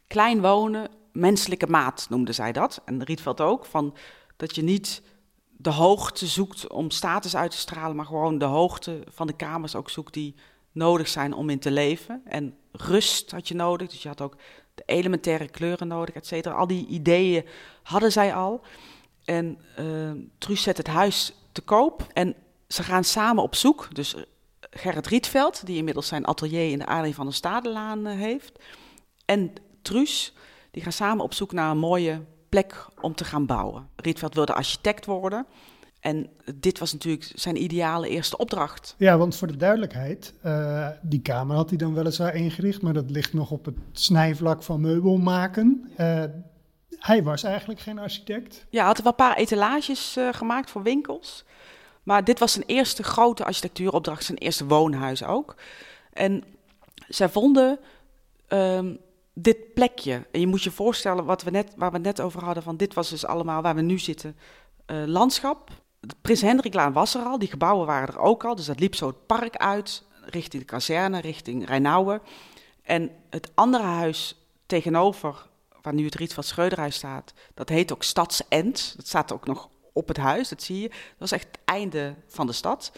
[0.06, 2.82] klein wonen, menselijke maat noemde zij dat.
[2.84, 3.96] En Rietveld ook, van
[4.36, 5.02] dat je niet
[5.56, 9.74] de hoogte zoekt om status uit te stralen, maar gewoon de hoogte van de kamers
[9.74, 10.34] ook zoekt die
[10.72, 12.22] nodig zijn om in te leven.
[12.24, 14.36] En rust had je nodig, dus je had ook
[14.74, 16.54] de elementaire kleuren nodig, et cetera.
[16.54, 17.44] Al die ideeën
[17.82, 18.60] hadden zij al.
[19.24, 22.34] En uh, Truus zet het huis te koop en
[22.68, 23.94] ze gaan samen op zoek.
[23.94, 24.14] Dus
[24.78, 28.52] Gerrit Rietveld, die inmiddels zijn atelier in de Aarde van de Stadelaan uh, heeft.
[29.24, 30.34] En Truus,
[30.70, 33.88] die gaan samen op zoek naar een mooie plek om te gaan bouwen.
[33.96, 35.46] Rietveld wilde architect worden.
[36.00, 38.94] En dit was natuurlijk zijn ideale eerste opdracht.
[38.98, 43.10] Ja, want voor de duidelijkheid, uh, die kamer had hij dan weliswaar ingericht, maar dat
[43.10, 45.90] ligt nog op het snijvlak van meubel maken.
[46.00, 46.24] Uh,
[46.98, 48.66] hij was eigenlijk geen architect.
[48.70, 51.44] Ja, hij had wel een paar etalages uh, gemaakt voor winkels.
[52.08, 55.54] Maar dit was zijn eerste grote architectuuropdracht, zijn eerste woonhuis ook.
[56.12, 56.44] En
[57.08, 57.78] zij vonden
[58.48, 58.98] um,
[59.32, 60.26] dit plekje.
[60.32, 62.94] En je moet je voorstellen, wat we net, waar we net over hadden, van dit
[62.94, 64.36] was dus allemaal waar we nu zitten,
[64.86, 65.70] uh, landschap.
[66.20, 68.54] Prins Hendriklaan was er al, die gebouwen waren er ook al.
[68.54, 72.20] Dus dat liep zo het park uit, richting de kazerne, richting Rijnauwen.
[72.82, 75.46] En het andere huis tegenover,
[75.82, 78.92] waar nu het Rietveld Schreuderhuis staat, dat heet ook Stadsend.
[78.96, 79.68] Dat staat ook nog
[79.98, 80.88] op het huis, dat zie je.
[80.88, 82.92] Dat was echt het einde van de stad.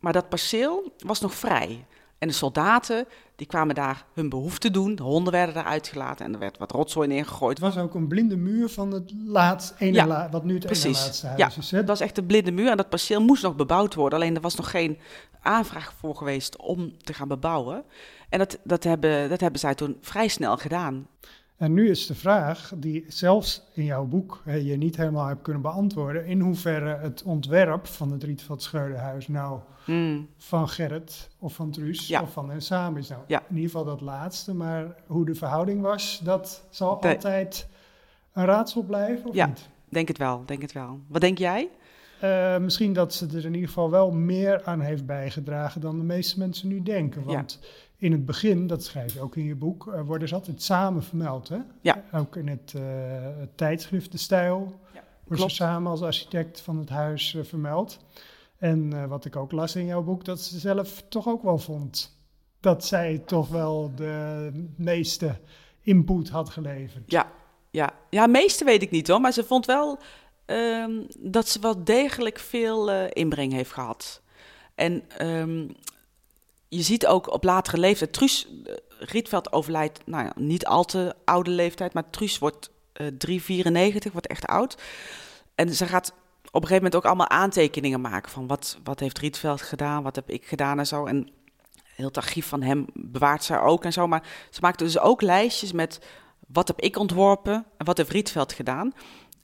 [0.00, 1.84] Maar dat perceel was nog vrij.
[2.18, 4.94] En de soldaten Die kwamen daar hun behoefte doen.
[4.94, 7.58] De honden werden daar uitgelaten en er werd wat rotzooi neergegooid.
[7.58, 10.64] Het was ook een blinde muur van het laatste, ene Ja, la- wat nu het
[10.64, 11.50] ene laatste huis Ja.
[11.58, 11.70] is.
[11.70, 11.76] Hè?
[11.76, 14.18] Het was echt een blinde muur en dat perceel moest nog bebouwd worden.
[14.18, 14.98] Alleen er was nog geen
[15.42, 17.84] aanvraag voor geweest om te gaan bebouwen.
[18.28, 21.06] En dat, dat, hebben, dat hebben zij toen vrij snel gedaan.
[21.60, 25.42] En nu is de vraag, die zelfs in jouw boek hè, je niet helemaal hebt
[25.42, 30.28] kunnen beantwoorden, in hoeverre het ontwerp van het Rietveld Schreuderhuis nou Hmm.
[30.36, 32.22] van Gerrit of van Truus Ja.
[32.22, 33.08] of van hen samen is.
[33.08, 33.38] Nou, Ja.
[33.48, 37.66] in ieder geval dat laatste, maar hoe de verhouding was, dat zal altijd
[38.32, 39.46] een raadsel blijven, of Ja.
[39.46, 39.68] niet?
[39.88, 41.00] Denk het wel, denk het wel.
[41.08, 41.68] Wat denk jij?
[42.20, 46.04] Eh, misschien dat ze er in ieder geval wel meer aan heeft bijgedragen dan de
[46.04, 47.22] meeste mensen nu denken.
[47.28, 47.44] Ja.
[48.00, 51.02] In het begin, dat schrijf je ook in je boek, eh, worden ze altijd samen
[51.02, 51.48] vermeld.
[51.48, 51.58] Hè?
[51.80, 52.04] Ja.
[52.12, 52.82] Ook in het, eh,
[53.38, 57.98] het tijdschrift De Stijl Ja, worden ze samen als architect van het huis eh, vermeld.
[58.60, 61.58] En eh, wat ik ook las in jouw boek, dat ze zelf toch ook wel
[61.58, 62.18] vond
[62.60, 65.38] dat zij toch wel de meeste
[65.80, 67.10] input had geleverd.
[67.10, 67.32] Ja,
[67.70, 67.90] ja.
[68.10, 69.20] ja, meeste weet ik niet hoor.
[69.20, 69.98] Maar ze vond wel
[70.44, 74.22] ehm, dat ze wel degelijk veel eh, inbreng heeft gehad.
[74.74, 75.68] En ehm,
[76.70, 78.12] je ziet ook op latere leeftijd.
[78.12, 81.92] Truus eh, Rietveld overlijdt, nou ja, niet al te oude leeftijd.
[81.92, 84.76] Maar Truus wordt eh 394, wordt echt oud.
[85.54, 86.12] En ze gaat
[86.52, 88.30] op een gegeven moment ook allemaal aantekeningen maken.
[88.30, 91.06] Van wat, wat heeft Rietveld gedaan, wat heb ik gedaan en zo.
[91.06, 91.28] En
[91.94, 94.06] heel het archief van hem bewaart zij ook en zo.
[94.06, 96.00] Maar ze maakte dus ook lijstjes met
[96.46, 98.92] wat heb ik ontworpen en wat heeft Rietveld gedaan.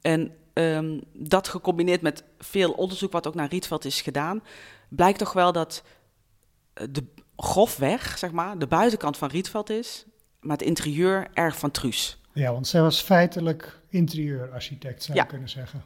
[0.00, 4.42] En ehm, dat gecombineerd met veel onderzoek wat ook naar Rietveld is gedaan,
[4.88, 5.82] blijkt toch wel dat
[6.72, 7.04] eh, de
[7.36, 10.04] grofweg, zeg maar, de buitenkant van Rietveld is,
[10.40, 12.20] maar het interieur erg van Truus.
[12.32, 15.22] Ja, want zij was feitelijk interieurarchitect, zou Ja.
[15.24, 15.84] je kunnen zeggen.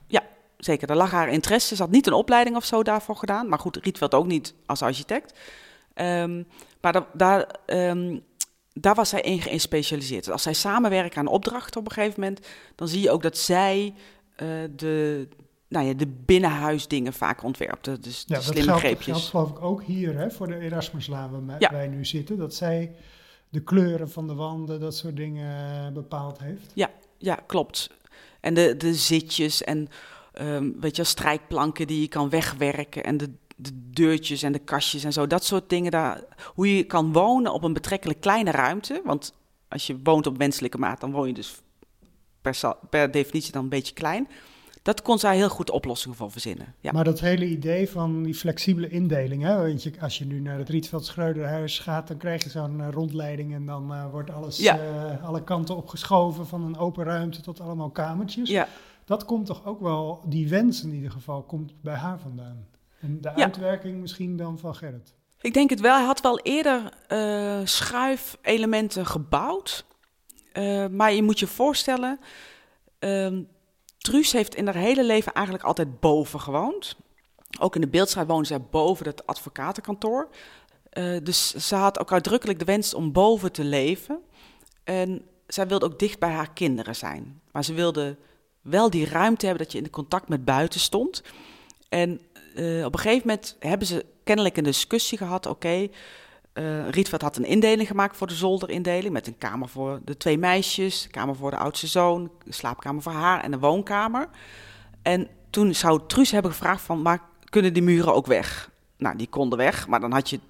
[0.57, 1.77] Zeker, daar lag haar interesse.
[1.77, 3.49] Ze had niet een opleiding of zo daarvoor gedaan.
[3.49, 5.39] Maar goed, Rietveld ook niet als architect.
[5.95, 6.43] Ehm,
[6.81, 8.19] maar da- daar, ehm,
[8.73, 10.25] daar was zij in gespecialiseerd.
[10.25, 13.39] Dus Als zij samenwerken aan opdrachten op een gegeven moment, dan zie je ook dat
[13.39, 13.95] zij
[14.37, 15.29] eh, de,
[15.71, 17.99] nou ja, de binnenhuisdingen vaak ontwerpte.
[17.99, 19.07] Dus Ja, dat slimme geldt, greepjes.
[19.07, 21.71] geldt geloof ik ook hier hè, voor de Erasmuslaan waar wij- Ja.
[21.71, 22.39] wij nu zitten.
[22.39, 22.95] Dat zij
[23.49, 26.73] de kleuren van de wanden, dat soort dingen eh, bepaald heeft.
[27.23, 27.91] Ja, klopt.
[28.41, 29.89] En de, de zitjes en
[30.33, 35.05] ehm, weet je, strijkplanken die je kan wegwerken en de, de deurtjes en de kastjes
[35.05, 35.27] en zo.
[35.27, 35.91] Dat soort dingen.
[35.91, 36.23] Daar,
[36.55, 39.03] hoe je kan wonen op een betrekkelijk kleine ruimte.
[39.05, 39.33] Want
[39.69, 41.55] als je woont op wenselijke maat, dan woon je dus
[42.41, 44.29] per, per definitie dan een beetje klein.
[44.91, 46.75] Dat kon zij heel goed oplossingen voor verzinnen.
[46.81, 50.41] Ja, Maar dat hele idee van die flexibele indeling, hè, want je, als je nu
[50.41, 54.31] naar het Rietveld Schreuderhuis gaat, dan krijg je zo'n eh, rondleiding en dan eh, wordt
[54.31, 54.79] alles Ja.
[54.79, 58.49] eh, alle kanten opgeschoven van een open ruimte tot allemaal kamertjes.
[58.49, 58.69] ja,
[59.05, 62.67] Dat komt toch ook wel, die wens in ieder geval, komt bij haar vandaan.
[63.01, 65.15] En de uitwerking misschien dan van Gerrit.
[65.41, 65.95] Ik denk het wel.
[65.97, 66.93] Hij had wel eerder
[67.69, 69.85] schuifelementen gebouwd.
[70.91, 72.21] Maar je moet je voorstellen,
[72.99, 73.43] ehm
[74.01, 76.97] Truus heeft in haar hele leven eigenlijk altijd boven gewoond.
[77.59, 80.29] Ook in de beeldstraat woonde zij boven het advocatenkantoor.
[80.91, 84.19] Eh, dus ze had ook uitdrukkelijk de wens om boven te leven.
[84.85, 87.41] En zij wilde ook dicht bij haar kinderen zijn.
[87.53, 88.17] Maar ze wilde
[88.61, 91.23] wel die ruimte hebben dat je in contact met buiten stond.
[91.89, 92.21] En
[92.55, 95.47] eh, op een gegeven moment hebben ze kennelijk een discussie gehad.
[95.47, 95.89] Oké,
[96.53, 99.13] eh, Rietveld had een indeling gemaakt voor de zolderindeling.
[99.13, 103.03] Met een kamer voor de twee meisjes, een kamer voor de oudste zoon, een slaapkamer
[103.03, 104.29] voor haar en een woonkamer.
[105.03, 108.71] En toen zou Truus hebben gevraagd van, maar kunnen die muren ook weg?
[108.97, 110.41] Nou, die konden weg, maar dan had je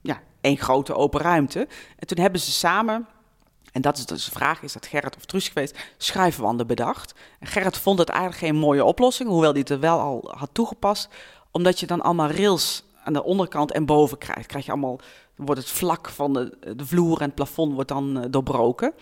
[0.00, 1.68] ja, één grote open ruimte.
[1.98, 3.06] En toen hebben ze samen,
[3.72, 7.14] en dat is dus de vraag, is dat Gerrit of Truus geweest, schuifwanden bedacht.
[7.38, 10.50] En Gerrit vond het eigenlijk geen mooie oplossing, hoewel hij het er wel al had
[10.52, 11.08] toegepast.
[11.50, 14.46] Omdat je dan allemaal rails aan de onderkant en boven krijgt.
[14.46, 15.00] Krijg je allemaal,
[15.36, 18.92] wordt het vlak van de, de vloer en het plafond wordt dan eh, doorbroken.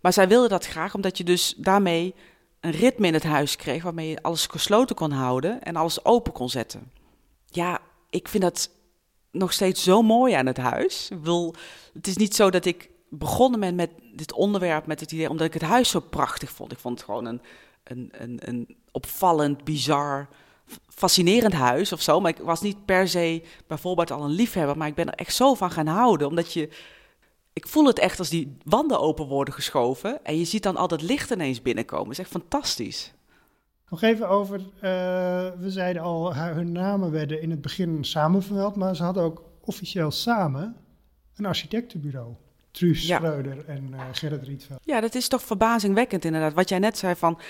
[0.00, 2.14] Maar zij wilde dat graag, omdat je dus daarmee
[2.60, 6.32] een ritme in het huis kreeg, waarmee je alles gesloten kon houden en alles open
[6.32, 6.92] kon zetten.
[7.46, 7.78] Ja,
[8.10, 8.70] ik vind dat
[9.30, 11.10] nog steeds zo mooi aan het huis.
[11.22, 11.54] Wil,
[11.92, 15.46] het is niet zo dat ik begonnen ben met dit onderwerp, met het idee, omdat
[15.46, 16.72] ik het huis zo prachtig vond.
[16.72, 17.40] Ik vond het gewoon een,
[17.84, 20.28] een, een, een opvallend, bizar,
[20.88, 22.20] fascinerend huis of zo.
[22.20, 25.34] Maar ik was niet per se bijvoorbeeld al een liefhebber, maar ik ben er echt
[25.34, 26.68] zo van gaan houden, omdat je
[27.52, 30.24] ik voel het echt als die wanden open worden geschoven.
[30.24, 32.08] En je ziet dan al dat licht ineens binnenkomen.
[32.08, 33.12] Het is echt fantastisch.
[33.88, 34.90] Nog even over, eh,
[35.58, 39.42] we zeiden al, hun namen werden in het begin samen vermeld, maar ze hadden ook
[39.60, 40.76] officieel samen
[41.36, 42.34] een architectenbureau.
[42.70, 43.16] Truus Ja.
[43.16, 44.80] Schreuder en eh, Gerrit Rietveld.
[44.84, 46.52] Ja, dat is toch verbazingwekkend inderdaad.
[46.52, 47.40] Wat jij net zei van,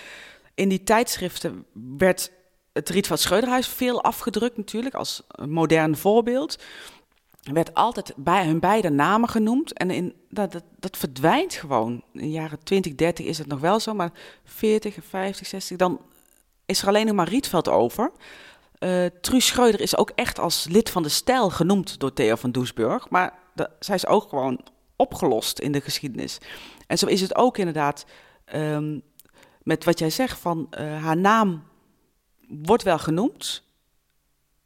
[0.54, 1.64] in die tijdschriften
[1.96, 2.32] werd
[2.80, 6.62] het Rietveld Schreuderhuis veel afgedrukt natuurlijk, als modern voorbeeld.
[7.52, 9.72] werd altijd bij hun beide namen genoemd.
[9.72, 12.02] En in, dat, dat, verdwijnt gewoon.
[12.12, 14.12] In de jaren 20, 30 is het nog wel zo, maar
[14.44, 16.00] 40, 50, 60, dan
[16.66, 18.12] is er alleen nog maar Rietveld over.
[18.78, 22.52] Uh, Truus Schreuder is ook echt als lid van de stijl genoemd door Theo van
[22.52, 23.10] Doesburg.
[23.10, 23.38] Maar
[23.78, 24.60] zij is ook gewoon
[24.96, 26.38] opgelost in de geschiedenis.
[26.86, 28.04] En zo is het ook inderdaad
[28.54, 29.02] um,
[29.62, 31.62] met wat jij zegt van uh, haar naam
[32.50, 33.62] wordt wel genoemd,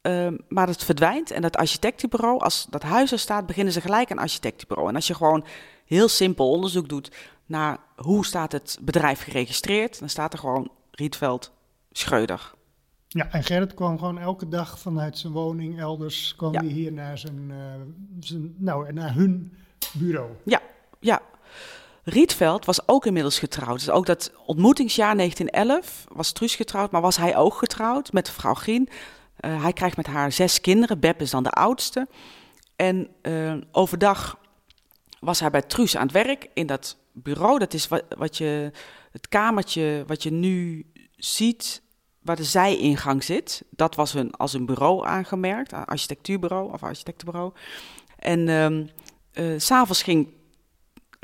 [0.02, 1.30] uh, maar het verdwijnt.
[1.30, 4.88] En dat architectenbureau, als dat huis er staat, beginnen ze gelijk een architectenbureau.
[4.88, 5.44] En als je gewoon
[5.84, 7.10] heel simpel onderzoek doet
[7.46, 11.52] naar hoe staat het bedrijf geregistreerd, dan staat er gewoon Rietveld
[11.92, 12.52] Schreuder.
[13.08, 17.18] Ja, en Gerrit kwam gewoon elke dag vanuit zijn woning elders, kwam hij hier naar,
[17.18, 17.56] zijn, uh,
[18.20, 19.56] zijn, nou, naar hun
[19.92, 20.30] bureau.
[20.44, 20.60] Ja,
[21.00, 21.22] ja.
[22.04, 23.78] Rietveld was ook inmiddels getrouwd.
[23.78, 28.54] Dus ook dat ontmoetingsjaar 1911 was Truus getrouwd, maar was hij ook getrouwd met vrouw
[28.54, 28.88] Grien.
[29.40, 31.00] Uh, hij krijgt met haar zes kinderen.
[31.00, 32.08] Beb is dan de oudste.
[32.76, 34.38] En uh, overdag
[35.20, 37.58] was hij bij Truus aan het werk in dat bureau.
[37.58, 38.70] Dat is wat, wat je,
[39.10, 40.86] het kamertje wat je nu
[41.16, 41.82] ziet,
[42.22, 43.64] waar de zijingang zit.
[43.70, 47.52] Dat was hun als een bureau aangemerkt, architectuurbureau of architectenbureau.
[48.18, 48.88] En um,
[49.32, 50.32] uh, s'avonds ging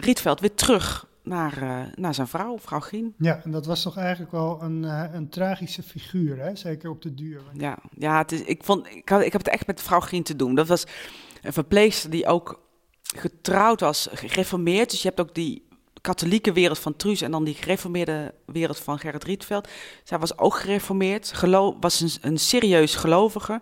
[0.00, 3.14] Rietveld weer terug naar, uh, naar zijn vrouw, vrouw Grien.
[3.18, 6.56] Ja, en dat was toch eigenlijk wel een, uh, een tragische figuur, hè?
[6.56, 7.42] zeker op de duur.
[7.52, 10.22] Ja, ja het is, ik, vond, ik, had, ik heb het echt met vrouw Grien
[10.22, 10.54] te doen.
[10.54, 10.84] Dat was
[11.42, 12.60] een verpleegster die ook
[13.16, 14.90] getrouwd was, gereformeerd.
[14.90, 15.68] Dus je hebt ook die
[16.00, 19.68] katholieke wereld van Truus en dan die gereformeerde wereld van Gerrit Rietveld.
[20.04, 23.60] Zij was ook gereformeerd, geloof, was een, een serieus gelovige.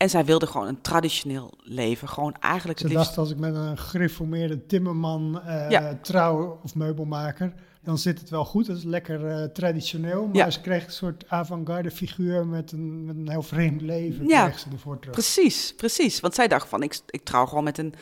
[0.00, 2.08] En zij wilde gewoon een traditioneel leven.
[2.08, 2.78] Gewoon eigenlijk.
[2.78, 5.98] Ze dacht, als ik met een gereformeerde timmerman uh, ja.
[6.02, 8.66] trouw of meubelmaker, dan zit het wel goed.
[8.66, 10.26] Dat is lekker uh, traditioneel.
[10.26, 10.50] Maar ja.
[10.50, 14.26] ze kreeg een soort avant-garde figuur met een, met een heel vreemd leven.
[14.26, 15.14] Ja, kreeg ze ervoor terug.
[15.14, 16.20] precies, precies.
[16.20, 17.94] Want zij dacht van, ik, ik trouw gewoon met een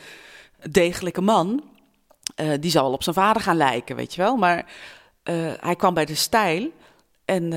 [0.69, 1.63] degelijke man.
[2.35, 4.35] Uh, die zal op zijn vader gaan lijken, weet je wel.
[4.35, 4.65] Maar
[5.59, 6.71] hij kwam bij de stijl
[7.25, 7.53] en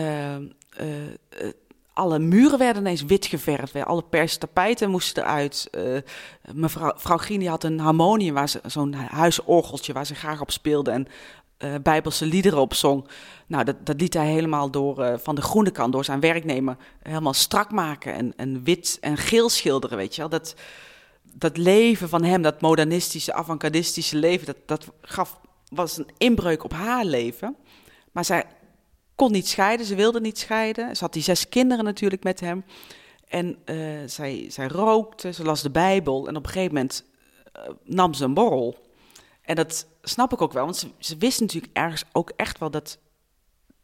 [1.94, 3.84] alle muren werden ineens wit geverfd.
[3.84, 5.68] Alle persen tapijten moesten eruit.
[5.72, 5.98] Uh,
[6.52, 11.06] mevrouw vrouw had een harmonium, zo'n huisorgeltje waar ze graag op speelde en
[11.58, 13.08] uh, bijbelse liederen op zong.
[13.46, 16.76] Nou, dat, dat liet hij helemaal door, uh, van de groene kant, door zijn werknemer,
[17.02, 20.30] helemaal strak maken en, en wit en geel schilderen, weet je wel.
[20.30, 20.54] Dat,
[21.22, 26.72] dat leven van hem, dat modernistische, avant-gardistische leven, dat, dat gaf, was een inbreuk op
[26.72, 27.56] haar leven.
[28.12, 28.44] Maar zij
[29.14, 30.96] kon niet scheiden, ze wilde niet scheiden.
[30.96, 32.64] Ze had die zes kinderen natuurlijk met hem.
[33.28, 37.04] En uh, zij, zij rookte, ze las de Bijbel en op een gegeven moment
[37.56, 38.76] uh, nam ze een borrel.
[39.42, 42.70] En dat snap ik ook wel, want ze, ze wist natuurlijk ergens ook echt wel
[42.70, 42.98] dat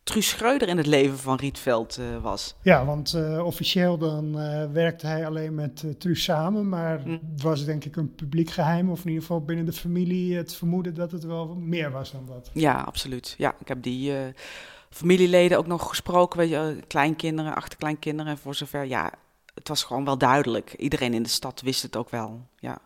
[0.02, 2.54] Truus Schreuder in het leven van Rietveld uh, was.
[2.62, 7.64] Ja, want uh, officieel dan uh, werkte hij alleen met Truus samen, maar het was
[7.64, 11.10] denk ik een publiek geheim, of in ieder geval binnen de familie het vermoeden dat
[11.10, 12.50] het wel meer was dan dat.
[12.52, 13.34] Ja, absoluut.
[13.38, 14.12] Ja, ik heb die
[14.90, 18.32] familieleden ook nog gesproken, weet je, kleinkinderen, achterkleinkinderen.
[18.32, 19.12] En voor zover, ja,
[19.54, 20.74] het was gewoon wel duidelijk.
[20.74, 22.78] Iedereen in de stad wist het ook wel, ja.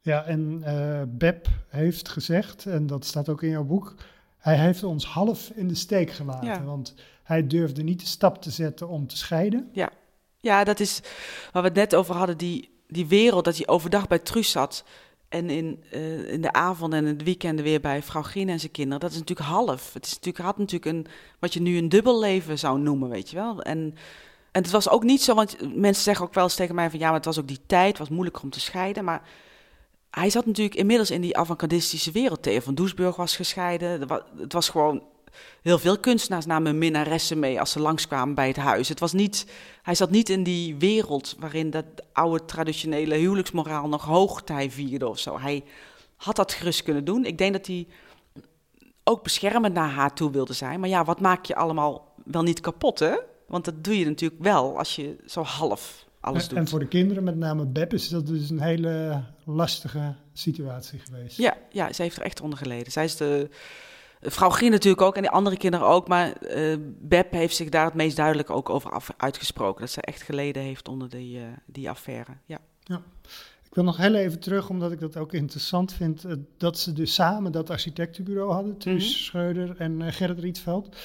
[0.00, 3.94] Ja, en uh, Beb heeft gezegd, en dat staat ook in jouw boek,
[4.38, 6.48] hij heeft ons half in de steek gelaten.
[6.48, 6.62] Ja.
[6.62, 9.68] Want hij durfde niet de stap te zetten om te scheiden.
[9.72, 9.90] Ja,
[10.38, 11.00] ja dat is
[11.52, 14.84] waar we het net over hadden, die, die wereld, dat hij overdag bij Truus zat...
[15.28, 18.72] En in, uh, in de avond en het weekend weer bij vrouw Gien en zijn
[18.72, 19.00] kinderen.
[19.00, 19.92] Dat is natuurlijk half.
[19.92, 21.06] Het is natuurlijk, had natuurlijk een,
[21.38, 23.62] wat je nu een dubbelleven zou noemen, weet je wel.
[23.62, 23.94] En,
[24.52, 26.98] en het was ook niet zo, want mensen zeggen ook wel eens tegen mij van...
[26.98, 29.04] ja, maar het was ook die tijd, het was moeilijk om te scheiden.
[29.04, 29.22] Maar
[30.10, 32.42] hij zat natuurlijk inmiddels in die avant-gardistische wereld.
[32.42, 34.08] Theo van Doesburg was gescheiden.
[34.38, 35.02] Het was gewoon
[35.62, 38.88] heel veel kunstenaars namen minnaressen mee als ze langskwamen bij het huis.
[38.88, 39.46] Het was niet,
[39.82, 45.18] hij zat niet in die wereld waarin dat oude traditionele huwelijksmoraal nog hoogtij vierde of
[45.18, 45.38] zo.
[45.40, 45.64] Hij
[46.16, 47.24] had dat gerust kunnen doen.
[47.24, 47.86] Ik denk dat hij
[49.04, 50.80] ook beschermend naar haar toe wilde zijn.
[50.80, 53.16] Maar ja, wat maak je allemaal wel niet kapot, hè?
[53.46, 56.58] Want dat doe je natuurlijk wel als je zo half alles en, doet.
[56.58, 61.36] En voor de kinderen, met name Beb, is dat dus een hele lastige situatie geweest.
[61.36, 62.92] Ja, ja ze heeft er echt onder geleden.
[62.92, 63.48] Zij is de
[64.20, 66.08] Vrouw Gien natuurlijk ook en de andere kinderen ook.
[66.08, 69.80] Maar uh, Beb heeft zich daar het meest duidelijk ook over af, uitgesproken.
[69.80, 72.32] Dat ze echt geleden heeft onder die, uh, die affaire.
[72.46, 72.58] Ja.
[72.82, 73.02] ja.
[73.64, 76.24] Ik wil nog heel even terug, omdat ik dat ook interessant vind.
[76.24, 78.78] Uh, dat ze dus samen dat architectenbureau hadden.
[78.78, 79.18] Truus mm -hmm.
[79.18, 80.96] Schreuder en Gerrit Rietveld.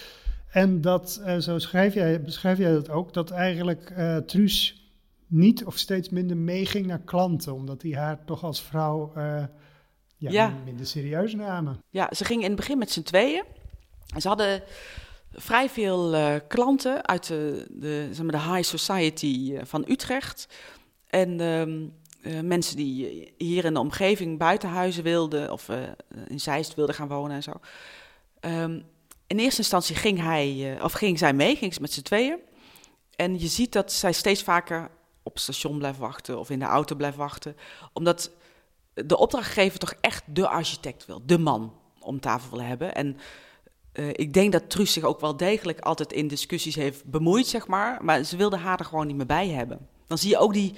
[0.49, 3.93] En dat, zo schrijf jij, beschrijf jij dat ook, dat eigenlijk
[4.25, 4.87] Truus
[5.27, 7.53] niet of steeds minder meeging naar klanten.
[7.53, 9.13] Omdat hij haar toch als vrouw
[10.31, 10.53] ja, ja.
[10.65, 11.83] minder serieus namen.
[11.89, 13.43] Ja, ze gingen in het begin met z'n tweeën.
[14.17, 14.63] Ze hadden
[15.31, 20.47] vrij veel uh, klanten uit de, de, zeg maar, de high society uh, van Utrecht.
[21.07, 25.77] En um, eh, mensen die hier in de omgeving buitenhuizen wilden of uh,
[26.27, 27.51] in Zeist wilden gaan wonen en zo.
[28.39, 28.79] Ehm,
[29.27, 32.37] in eerste instantie ging hij, of ging zij mee, ging ze met z'n tweeën.
[33.15, 34.89] En je ziet dat zij steeds vaker
[35.23, 37.55] op het station blijft wachten of in de auto blijft wachten,
[37.93, 38.31] omdat
[38.93, 42.95] de opdrachtgever toch echt de architect wil, de man om tafel wil hebben.
[42.95, 43.17] En
[43.93, 47.67] uh, ik denk dat Truus zich ook wel degelijk altijd in discussies heeft bemoeid, zeg
[47.67, 48.03] maar.
[48.03, 49.87] Maar ze wilde haar er gewoon niet meer bij hebben.
[50.07, 50.73] Dan zie je ook die,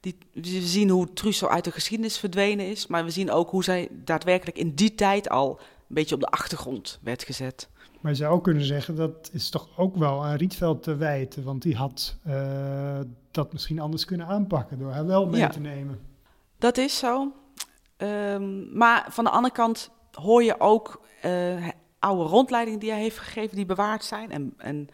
[0.00, 2.86] die, we zien hoe Truus zo uit de geschiedenis verdwenen is.
[2.86, 6.26] Maar we zien ook hoe zij daadwerkelijk in die tijd al een beetje op de
[6.26, 7.68] achtergrond werd gezet.
[8.00, 11.44] Maar je zou ook kunnen zeggen, dat is toch ook wel aan Rietveld te wijten.
[11.44, 16.00] Want die had uh, dat misschien anders kunnen aanpakken door haar wel mee te nemen.
[16.58, 17.32] Dat is zo.
[18.02, 23.18] Um, maar van de andere kant hoor je ook uh, oude rondleidingen die hij heeft
[23.18, 24.30] gegeven, die bewaard zijn.
[24.30, 24.88] En, en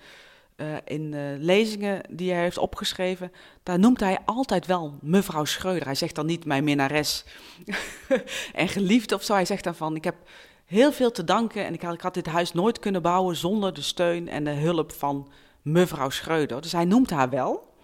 [0.57, 5.85] uh, in uh, lezingen die hij heeft opgeschreven, daar noemt hij altijd wel mevrouw Schreuder.
[5.85, 7.25] Hij zegt dan niet mijn minnares
[8.53, 9.33] en geliefde of zo.
[9.33, 10.17] Hij zegt dan van, ik heb
[10.65, 13.75] heel veel te danken en ik had, ik had dit huis nooit kunnen bouwen zonder
[13.75, 15.29] de steun en de hulp van
[15.63, 16.61] mevrouw Schreuder.
[16.61, 17.75] Dus hij noemt haar wel.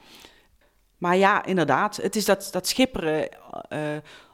[0.98, 3.28] Maar ja, inderdaad, het is dat, dat schipperen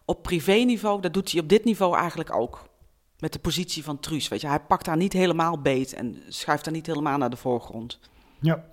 [0.09, 2.69] op privéniveau, dat doet hij op dit niveau eigenlijk ook.
[3.19, 4.47] Met de positie van Truus, weet je.
[4.47, 7.99] Hij pakt haar niet helemaal beet en schuift haar niet helemaal naar de voorgrond.
[8.41, 8.65] Ja,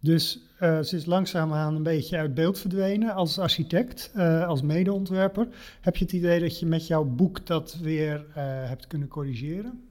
[0.00, 5.48] dus uh, ze is langzaamaan een beetje uit beeld verdwenen als architect, uh, als medeontwerper.
[5.80, 8.34] Heb je het idee dat je met jouw boek dat weer uh,
[8.68, 9.88] hebt kunnen corrigeren?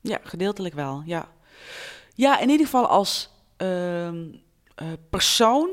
[0.00, 1.28] Ja, gedeeltelijk wel, ja.
[2.14, 4.26] Ja, in ieder geval als ehm,
[5.10, 5.70] persoon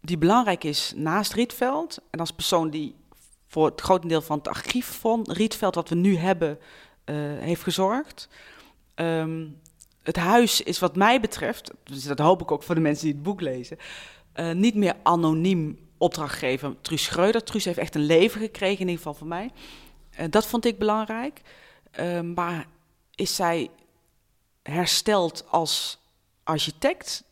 [0.00, 1.98] die belangrijk is naast Rietveld.
[2.10, 2.94] En als persoon die
[3.50, 6.58] voor het grotendeel van het archief van Rietveld, wat we nu hebben,
[7.40, 8.28] heeft gezorgd.
[8.94, 9.58] Um,
[10.02, 13.14] het huis is wat mij betreft, dus dat hoop ik ook voor de mensen die
[13.14, 13.76] het boek lezen,
[14.34, 17.44] uh, niet meer anoniem opdrachtgever Truus Schreuder.
[17.44, 19.50] Truus heeft echt een leven gekregen, in ieder geval voor mij.
[20.20, 21.40] Uh, dat vond ik belangrijk.
[22.00, 22.66] Uh, maar
[23.14, 23.70] is zij
[24.62, 25.98] hersteld als
[26.42, 27.24] architect?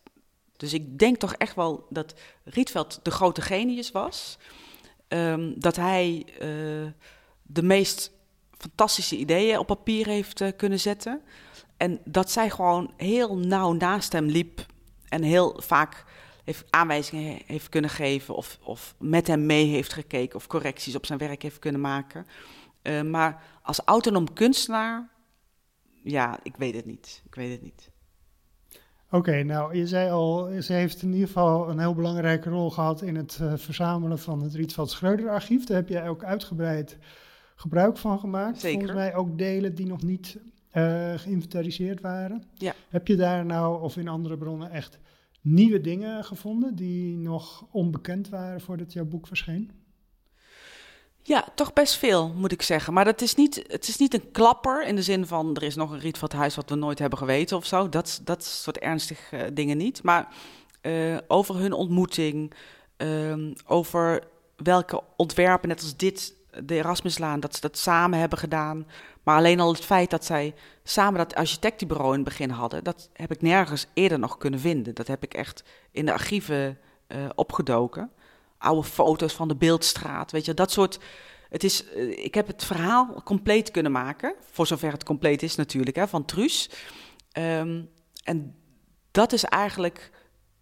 [0.57, 4.39] Dus ik denk toch echt wel dat Rietveld de grote genius was.
[5.09, 6.27] Um, dat hij
[7.42, 8.12] de meest
[8.59, 11.23] fantastische ideeën op papier heeft kunnen zetten.
[11.77, 14.66] En dat zij gewoon heel nauw naast hem liep
[15.09, 16.05] en heel vaak
[16.44, 21.07] heeft aanwijzingen heeft kunnen geven of, of met hem mee heeft gekeken of correcties op
[21.07, 22.27] zijn werk heeft kunnen maken.
[22.83, 25.09] Uh, maar als autonoom kunstenaar,
[26.03, 27.23] ja, ik weet het niet.
[27.27, 27.90] Ik weet het niet.
[29.11, 32.71] Oké, okay, nou, je zei al, ze heeft in ieder geval een heel belangrijke rol
[32.71, 35.66] gehad in het uh, verzamelen van het Rietveld Schreuder archief.
[35.66, 36.99] Daar heb jij ook uitgebreid
[37.55, 38.61] gebruik van gemaakt.
[38.61, 38.79] Zeker.
[38.79, 40.38] Volgens mij ook delen die nog niet
[40.73, 42.42] uh, geïnventariseerd waren.
[42.55, 42.75] Ja.
[42.88, 44.99] Heb je daar nou of in andere bronnen echt
[45.40, 49.71] nieuwe dingen gevonden die nog onbekend waren voordat jouw boek verscheen?
[51.29, 52.93] Ja, toch best veel, moet ik zeggen.
[52.93, 55.75] Maar dat is niet, het is niet een klapper in de zin van er is
[55.75, 57.88] nog een riet van het huis wat we nooit hebben geweten of zo.
[57.88, 60.03] Dat, dat soort ernstige uh, dingen niet.
[60.03, 60.29] Maar
[60.83, 62.53] uh, over hun ontmoeting,
[62.97, 64.23] uh, over
[64.57, 68.87] welke ontwerpen, net als dit, de Erasmuslaan, dat ze dat samen hebben gedaan.
[69.23, 73.11] Maar alleen al het feit dat zij samen dat architectenbureau in het begin hadden, dat
[73.12, 74.95] heb ik nergens eerder nog kunnen vinden.
[74.95, 78.11] Dat heb ik echt in de archieven uh, opgedoken.
[78.59, 80.99] Oude foto's van de Beeldstraat, weet je, dat soort.
[81.49, 85.55] Het is, uh, ik heb het verhaal compleet kunnen maken, voor zover het compleet is
[85.55, 86.71] natuurlijk, hè, van Truus.
[87.38, 87.90] Um,
[88.25, 88.55] en
[89.11, 90.11] dat is eigenlijk.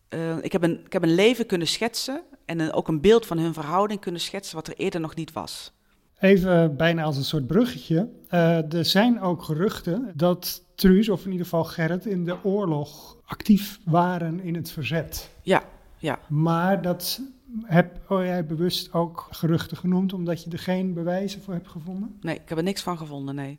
[0.09, 3.27] Uh, ik, heb een, ik heb een leven kunnen schetsen en een, ook een beeld
[3.27, 5.73] van hun verhouding kunnen schetsen, wat er eerder nog niet was.
[6.19, 8.09] Even bijna als een soort bruggetje.
[8.31, 13.17] Uh, er zijn ook geruchten dat Truus, of in ieder geval Gerrit, in de oorlog
[13.25, 15.31] actief waren in het verzet.
[15.43, 15.63] Ja,
[15.99, 16.19] ja.
[16.29, 17.21] Maar dat
[17.65, 22.19] heb oh, jij bewust ook geruchten genoemd, omdat je er geen bewijzen voor hebt gevonden?
[22.21, 23.59] Nee, ik heb er niks van gevonden, nee.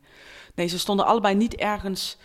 [0.55, 2.17] Nee, ze stonden allebei niet ergens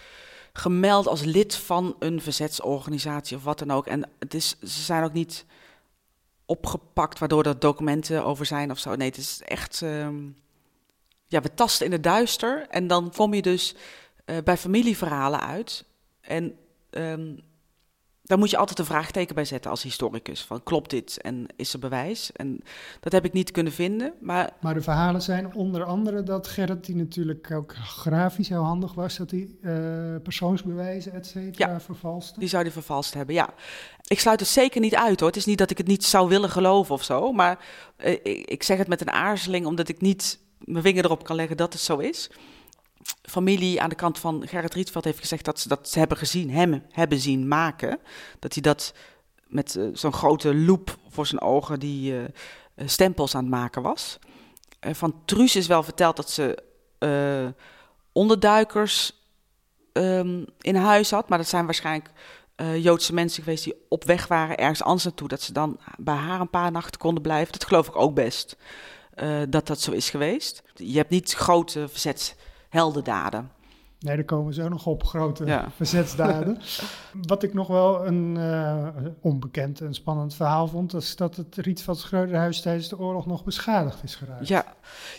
[0.53, 3.87] gemeld als lid van een verzetsorganisatie of wat dan ook.
[3.87, 5.45] En het is, ze zijn ook niet
[6.45, 8.95] opgepakt, waardoor er documenten over zijn of zo.
[8.95, 9.81] Nee, het is echt.
[9.81, 10.37] Um,
[11.27, 12.67] ja, we tasten in het duister.
[12.69, 13.75] En dan kom je dus
[14.27, 15.85] uh, bij familieverhalen uit.
[16.21, 16.57] En
[16.91, 17.41] um,
[18.33, 20.43] daar moet je altijd een vraagteken bij zetten als historicus.
[20.43, 22.33] Van klopt dit en is er bewijs?
[22.33, 22.61] En
[23.01, 24.13] dat heb ik niet kunnen vinden.
[24.21, 28.95] Maar, maar de verhalen zijn onder andere dat Gerrit, die natuurlijk ook grafisch heel handig
[28.95, 32.39] was, dat hij uh, persoonsbewijzen, et cetera, ja, vervalste.
[32.39, 33.55] Die zou hij vervalst hebben, ja.
[34.07, 35.29] Ik sluit het zeker niet uit hoor.
[35.29, 37.33] Het is niet dat ik het niet zou willen geloven of zo.
[37.33, 37.59] Maar
[38.05, 41.37] uh, ik, ik zeg het met een aarzeling, omdat ik niet mijn vinger erop kan
[41.37, 42.31] leggen dat het zo is
[43.23, 46.83] familie aan de kant van Gerrit Rietveld heeft gezegd dat ze dat hebben gezien, hem
[46.91, 47.99] hebben zien maken.
[48.39, 48.95] Dat hij dat
[49.47, 52.25] met uh, zo'n grote loop voor zijn ogen, die uh,
[52.87, 54.19] stempels aan het maken was.
[54.81, 56.63] Van Truus is wel verteld dat ze
[58.13, 59.13] onderduikers
[59.93, 62.11] um, in huis had, maar dat zijn waarschijnlijk
[62.79, 66.41] Joodse mensen geweest die op weg waren ergens anders naartoe, dat ze dan bij haar
[66.41, 67.53] een paar nachten konden blijven.
[67.53, 68.57] Dat geloof ik ook best,
[69.49, 70.63] dat dat zo is geweest.
[70.75, 71.89] Je hebt niet grote
[72.73, 73.51] verzetsheldendaden.
[73.99, 76.59] Nee, daar komen we zo nog op, grote verzetsdaden.
[77.27, 78.87] Wat ik nog wel een uh,
[79.21, 84.03] onbekend en spannend verhaal vond, is dat het Rietveld Schreuderhuis tijdens de oorlog nog beschadigd
[84.03, 84.49] is geraakt.
[84.49, 84.65] Ja,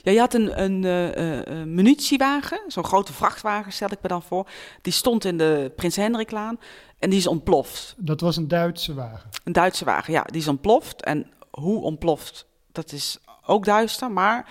[0.01, 4.47] ja je had een, een uh, munitiewagen, zo'n grote vrachtwagen stel ik me dan voor.
[4.81, 6.59] Die stond in de Prins Hendriklaan
[6.99, 7.95] en die is ontploft.
[7.97, 9.29] Dat was een Duitse wagen?
[9.43, 10.23] Een Duitse wagen, ja.
[10.23, 14.11] Die is ontploft en hoe ontploft, dat is ook duister.
[14.11, 14.45] Maar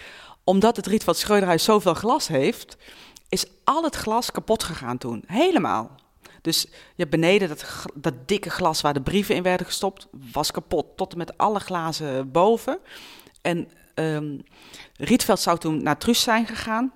[0.44, 2.76] omdat het Rietveld Schreuderhuis zoveel glas heeft
[3.28, 5.24] is al het glas kapot gegaan toen.
[5.26, 5.90] Helemaal.
[6.40, 7.64] Dus je hebt beneden dat,
[7.94, 10.96] dat dikke glas waar de brieven in werden gestopt, was kapot.
[10.96, 12.78] Tot en met alle glazen boven.
[13.42, 14.44] En um,
[14.96, 16.92] Rietveld zou toen naar Truus zijn gegaan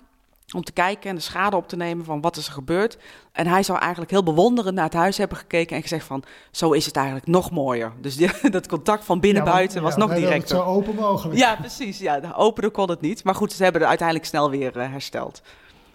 [0.54, 2.98] om te kijken en de schade op te nemen van wat is er gebeurd.
[3.32, 6.72] En hij zou eigenlijk heel bewonderend naar het huis hebben gekeken en gezegd van, zo
[6.72, 7.92] is het eigenlijk nog mooier.
[8.00, 10.56] Dus die, dat contact van binnen-buiten was nog directer.
[10.56, 11.38] Zo open mogelijk.
[11.38, 11.98] Ja, precies.
[11.98, 13.24] Ja, opener kon het niet.
[13.24, 15.42] Maar goed, ze hebben het uiteindelijk snel weer uh, hersteld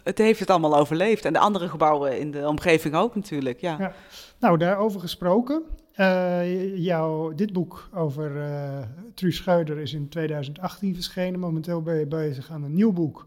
[0.04, 1.26] het heeft het allemaal overleefd.
[1.26, 3.76] En de andere gebouwen in de omgeving ook natuurlijk, ja.
[3.80, 3.94] ja.
[4.40, 5.62] Nou, daarover gesproken.
[5.96, 8.80] Uh, jouw, dit boek over uh,
[9.14, 11.40] Truus Schuider is in 2018 verschenen.
[11.40, 13.26] Momenteel ben je bezig aan een nieuw boek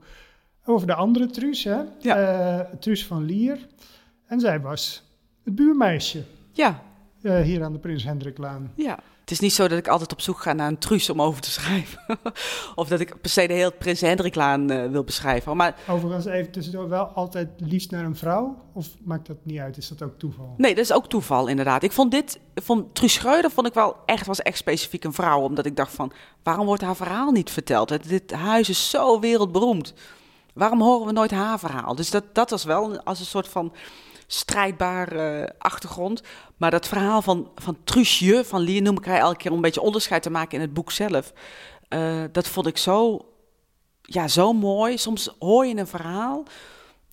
[0.65, 1.81] over de andere Truus, hè?
[2.01, 2.59] Ja.
[2.59, 3.59] Uh, Truus van Lier.
[4.27, 5.03] En zij was
[5.43, 6.23] het buurmeisje.
[6.53, 6.83] Ja.
[7.21, 8.73] hier aan de Prins Hendriklaan.
[8.75, 8.99] Ja.
[9.25, 11.41] Het is niet zo dat ik altijd op zoek ga naar een truus om over
[11.41, 11.99] te schrijven.
[12.75, 15.57] of dat ik per se de hele Prins Hendriklaan uh, wil beschrijven.
[15.57, 18.63] Maar, Overigens even tussendoor wel altijd liefst naar een vrouw?
[18.73, 19.77] Of maakt dat niet uit?
[19.77, 20.55] Is dat ook toeval?
[20.57, 21.83] Nee, dat is ook toeval inderdaad.
[21.83, 25.41] Ik vond dit, vond Truus Schreuder vond ik wel echt, was echt specifiek een vrouw.
[25.41, 26.13] Omdat ik dacht van,
[26.43, 28.09] waarom wordt haar verhaal niet verteld?
[28.09, 29.95] Dit huis is zo wereldberoemd.
[30.55, 31.95] Waarom horen we nooit haar verhaal?
[31.95, 33.73] Dus dat, dat was wel als een soort van
[34.27, 36.23] strijdbare achtergrond.
[36.57, 39.63] Maar dat verhaal van, van Truusje, van Lier, noem ik hij elke keer om een
[39.63, 41.33] beetje onderscheid te maken in het boek zelf.
[41.89, 43.27] Uh, dat vond ik zo,
[44.03, 44.99] ja, zo mooi.
[44.99, 46.45] Soms hoor je een verhaal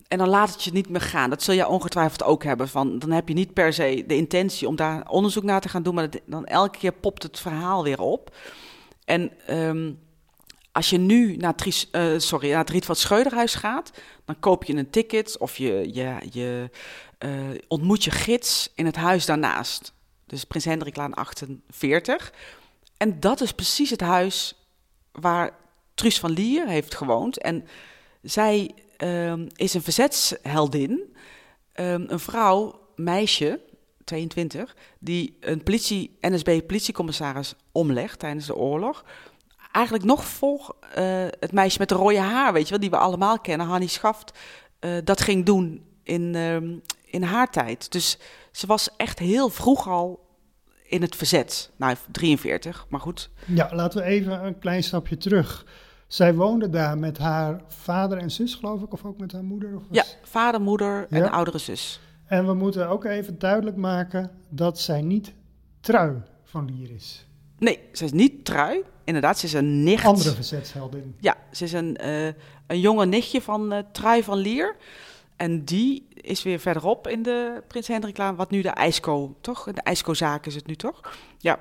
[0.08, 1.30] en dan laat het je niet meer gaan.
[1.30, 2.68] Dat zul je ongetwijfeld ook hebben.
[2.68, 5.82] Van, dan heb je niet per se de intentie om daar onderzoek naar te gaan
[5.82, 8.36] doen, maar dan elke keer popt het verhaal weer op.
[9.04, 9.98] En um,
[10.72, 13.90] als je nu naar, Tries, uh, sorry, naar het Rietveld Schreuderhuis gaat,
[14.24, 16.70] dan koop je een ticket of je, je, je
[17.18, 19.92] uh, ontmoet je gids in het huis daarnaast.
[20.26, 22.32] Dus Prins Hendriklaan 48.
[22.96, 24.66] En dat is precies het huis
[25.12, 25.56] waar
[25.94, 27.38] Truus van Lier heeft gewoond.
[27.38, 27.66] En
[28.22, 31.16] zij uh, is een verzetsheldin,
[31.74, 33.60] um, een vrouw, meisje,
[34.04, 39.04] 22, die een politie, NSB-politiecommissaris omlegt tijdens de oorlog
[39.72, 42.96] eigenlijk nog voor uh, het meisje met de rode haar, weet je wel, die we
[42.96, 44.38] allemaal kennen, Hannie Schaft,
[44.80, 46.56] uh, dat ging doen in, uh,
[47.04, 47.92] in haar tijd.
[47.92, 48.18] Dus
[48.50, 50.30] ze was echt heel vroeg al
[50.82, 51.70] in het verzet.
[51.76, 53.30] Nou, 43, maar goed.
[53.46, 55.66] Ja, laten we even een klein stapje terug.
[56.06, 59.76] Zij woonde daar met haar vader en zus, geloof ik, of ook met haar moeder?
[59.76, 62.00] Of Ja, vader, moeder en oudere zus.
[62.26, 65.34] En we moeten ook even duidelijk maken dat zij niet
[65.80, 67.26] trui van Lier is.
[67.58, 68.84] Nee, ze is niet trui.
[69.04, 70.04] Inderdaad, ze is een nicht.
[70.04, 71.14] Andere verzetsheldin.
[71.20, 72.26] Ja, ze is een, uh,
[72.66, 74.76] een jonge nichtje van uh, Trui van Lier.
[75.36, 79.64] En die is weer verderop in de Prins Hendriklaan, wat nu de IJsco, toch?
[79.64, 81.00] De IJsco-zaak is het nu, toch?
[81.38, 81.58] Ja.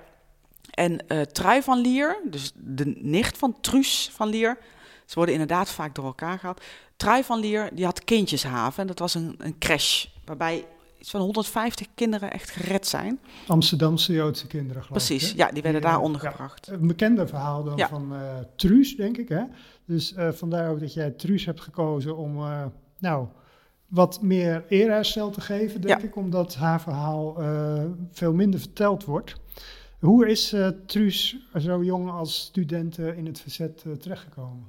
[0.72, 4.58] En uh, Trui van Lier, dus de nicht van Truus van Lier,
[5.06, 6.62] ze worden inderdaad vaak door elkaar gehaald.
[6.96, 10.66] Trui van Lier, die had kindjeshaven en dat was een, een crash, waarbij
[11.02, 13.20] iets van 150 kinderen echt gered zijn.
[13.48, 16.68] Amsterdamse Joodse kinderen, geloof Precies, ja, die werden daar eh, ondergebracht.
[16.68, 18.20] een bekende verhaal dan van uh,
[18.56, 19.30] Truus, denk ik.
[19.30, 19.44] Hè?
[19.86, 22.66] Dus uh, vandaar ook dat jij Truus hebt gekozen om uh,
[23.00, 23.28] nou,
[23.88, 26.16] wat meer eerherstel te geven, denk ik.
[26.16, 27.36] Omdat haar verhaal
[28.12, 29.36] veel minder verteld wordt.
[30.00, 34.68] Hoe is Truus zo jong als student in het verzet terechtgekomen?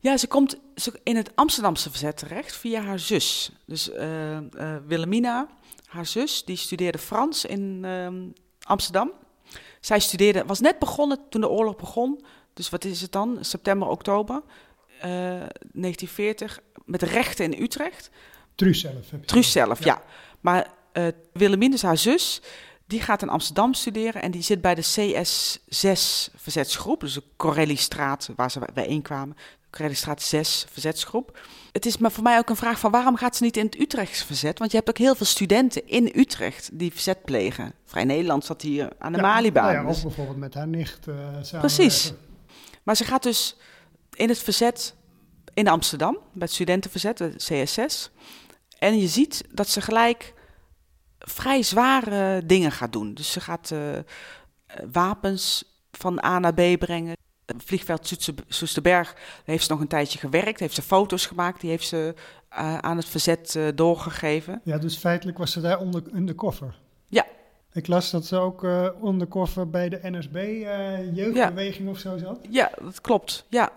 [0.00, 0.56] Ja, ze komt
[1.02, 3.50] in het Amsterdamse verzet terecht via haar zus.
[3.66, 4.40] Dus uh, uh,
[4.86, 5.48] Wilhelmina,
[5.86, 8.08] haar zus, die studeerde Frans in uh,
[8.62, 9.12] Amsterdam.
[9.80, 12.24] Zij studeerde, was net begonnen toen de oorlog begon.
[12.54, 13.38] Dus wat is het dan?
[13.40, 14.42] September, oktober
[15.00, 16.60] 1940.
[16.84, 18.10] Met rechten in Utrecht.
[18.54, 19.10] Truus zelf.
[19.10, 19.84] Heb je Truus zelf, ja.
[19.84, 20.02] ja.
[20.40, 20.70] Maar
[21.32, 22.40] Wilhelmina is haar zus.
[22.86, 26.00] Die gaat in Amsterdam studeren en die zit bij de CS6
[26.34, 29.36] verzetsgroep, dus de Corelli-straat waar ze bijeenkwamen.
[29.70, 31.38] Creditstraat 6 verzetsgroep.
[31.72, 33.80] Het is maar voor mij ook een vraag van waarom gaat ze niet in het
[33.80, 34.58] Utrechts verzet?
[34.58, 37.72] Want je hebt ook heel veel studenten in Utrecht die verzet plegen.
[37.84, 39.72] Vrij Nederland zat hier aan de ja, Malibaan.
[39.72, 42.12] Nou ja, of bijvoorbeeld met haar nicht uh, Precies.
[42.82, 43.56] Maar ze gaat dus
[44.14, 44.94] in het verzet
[45.54, 48.10] in Amsterdam, bij het studentenverzet, de CSS.
[48.78, 50.34] En je ziet dat ze gelijk
[51.18, 53.14] vrij zware dingen gaat doen.
[53.14, 53.98] Dus ze gaat uh,
[54.92, 57.16] wapens van A naar B brengen.
[57.56, 58.16] Vliegveld
[58.48, 62.14] Soesterberg heeft ze nog een tijdje gewerkt, heeft ze foto's gemaakt, die heeft ze
[62.52, 64.60] uh, aan het verzet uh, doorgegeven.
[64.64, 66.78] Ja, dus feitelijk was ze daar onder in de koffer.
[67.06, 67.26] Ja.
[67.72, 70.34] Ik las dat ze ook uh, onder koffer bij de NSB
[71.14, 71.90] jeugdbeweging ja.
[71.90, 72.38] of zo zat.
[72.50, 73.46] Ja, dat klopt.
[73.48, 73.70] Ja.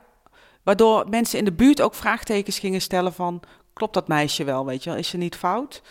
[0.63, 3.41] Waardoor mensen in de buurt ook vraagtekens gingen stellen van...
[3.74, 4.99] klopt dat meisje wel, weet je wel?
[4.99, 5.82] Is ze niet fout?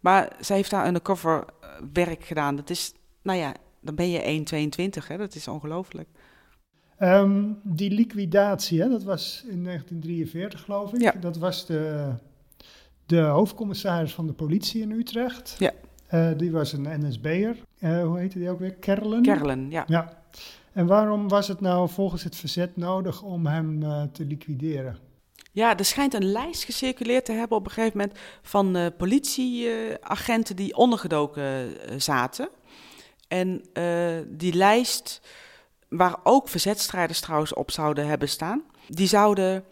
[0.00, 1.44] Maar zij heeft daar undercover
[1.92, 2.56] werk gedaan.
[2.56, 4.44] Dat is, nou ja, dan ben je
[5.00, 5.16] 1,22, hè?
[5.16, 6.08] Dat is ongelooflijk.
[7.02, 11.00] Um, die liquidatie, hè, dat was in 1943 geloof ik.
[11.00, 11.12] Ja.
[11.20, 12.12] Dat was de,
[13.06, 15.56] de hoofdcommissaris van de politie in Utrecht.
[15.58, 15.72] Ja.
[16.14, 17.56] Uh, die was een NSB'er.
[17.78, 18.74] Uh, hoe heette die ook weer?
[18.74, 19.22] Kerlen?
[19.22, 19.84] Kerlen, ja.
[19.86, 20.22] ja.
[20.72, 24.98] En waarom was het nou volgens het verzet nodig om hem uh, te liquideren?
[25.52, 30.76] Ja, er schijnt een lijst gecirculeerd te hebben op een gegeven moment van politieagenten die
[30.76, 32.48] ondergedoken zaten.
[33.28, 33.62] En
[34.28, 35.20] die lijst,
[35.90, 39.64] waar ook verzetstrijders trouwens op zouden hebben staan, die zouden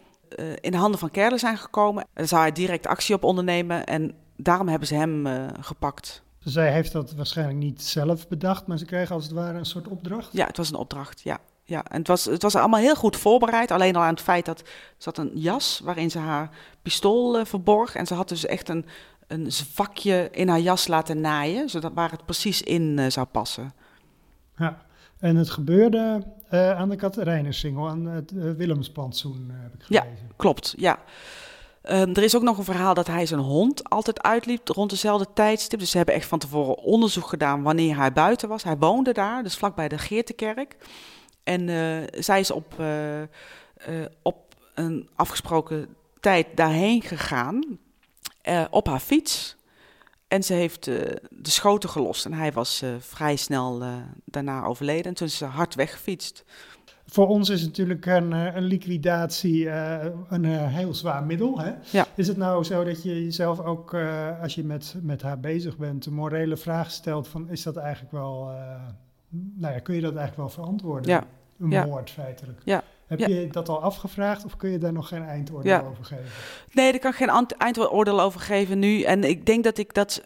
[0.61, 2.05] in de handen van Kerlen zijn gekomen.
[2.13, 5.27] Daar zou hij direct actie op ondernemen en daarom hebben ze hem
[5.61, 6.23] gepakt.
[6.39, 9.87] Zij heeft dat waarschijnlijk niet zelf bedacht, maar ze kregen als het ware een soort
[9.87, 10.29] opdracht?
[10.31, 11.39] Ja, het was een opdracht, ja.
[11.63, 13.71] Ja, en het was, het was allemaal heel goed voorbereid.
[13.71, 14.59] Alleen al aan het feit dat
[14.97, 16.49] ze had een jas waarin ze haar
[16.81, 17.95] pistool uh, verborg.
[17.95, 18.85] En ze had dus echt een,
[19.27, 23.73] een vakje in haar jas laten naaien, zodat waar het precies in zou passen.
[24.57, 24.81] Ja,
[25.19, 30.07] en het gebeurde uh, aan de Katerijnersingel, aan het Willemsplantsoen, heb ik gelezen.
[30.27, 30.99] Ja, klopt, ja.
[31.83, 35.27] Um, er is ook nog een verhaal dat hij zijn hond altijd uitliep rond dezelfde
[35.33, 35.79] tijdstip.
[35.79, 38.63] Dus ze hebben echt van tevoren onderzoek gedaan wanneer hij buiten was.
[38.63, 40.75] Hij woonde daar, dus vlakbij de Geertekerk.
[41.43, 43.25] En uh, zij is op, uh, uh,
[44.21, 47.79] op een afgesproken tijd daarheen gegaan
[48.69, 49.55] op haar fiets.
[50.29, 52.25] En ze heeft de schoten gelost.
[52.25, 53.83] En hij was vrij snel
[54.25, 55.05] daarna overleden.
[55.05, 56.43] En toen is ze hard weggefietst.
[57.05, 59.69] Voor ons is natuurlijk een, een liquidatie
[60.29, 61.59] een heel zwaar middel.
[61.59, 61.71] Hè?
[61.91, 62.05] Ja.
[62.15, 63.95] Is het nou zo dat je jezelf ook,
[64.41, 68.11] als je met, met haar bezig bent, een morele vraag stelt van is dat eigenlijk
[68.11, 68.51] wel,
[69.29, 71.11] nou ja, kun je dat eigenlijk wel verantwoorden?
[71.11, 71.23] Ja.
[71.59, 71.85] Een Ja.
[71.85, 72.61] moord feitelijk.
[72.63, 72.83] Ja.
[73.09, 73.27] Heb Ja.
[73.27, 75.83] je dat al afgevraagd of kun je daar nog geen eindoordeel Ja.
[75.89, 76.25] over geven?
[76.71, 79.01] Nee, daar kan ik geen eindoordeel over geven nu.
[79.01, 80.21] En ik denk dat ik dat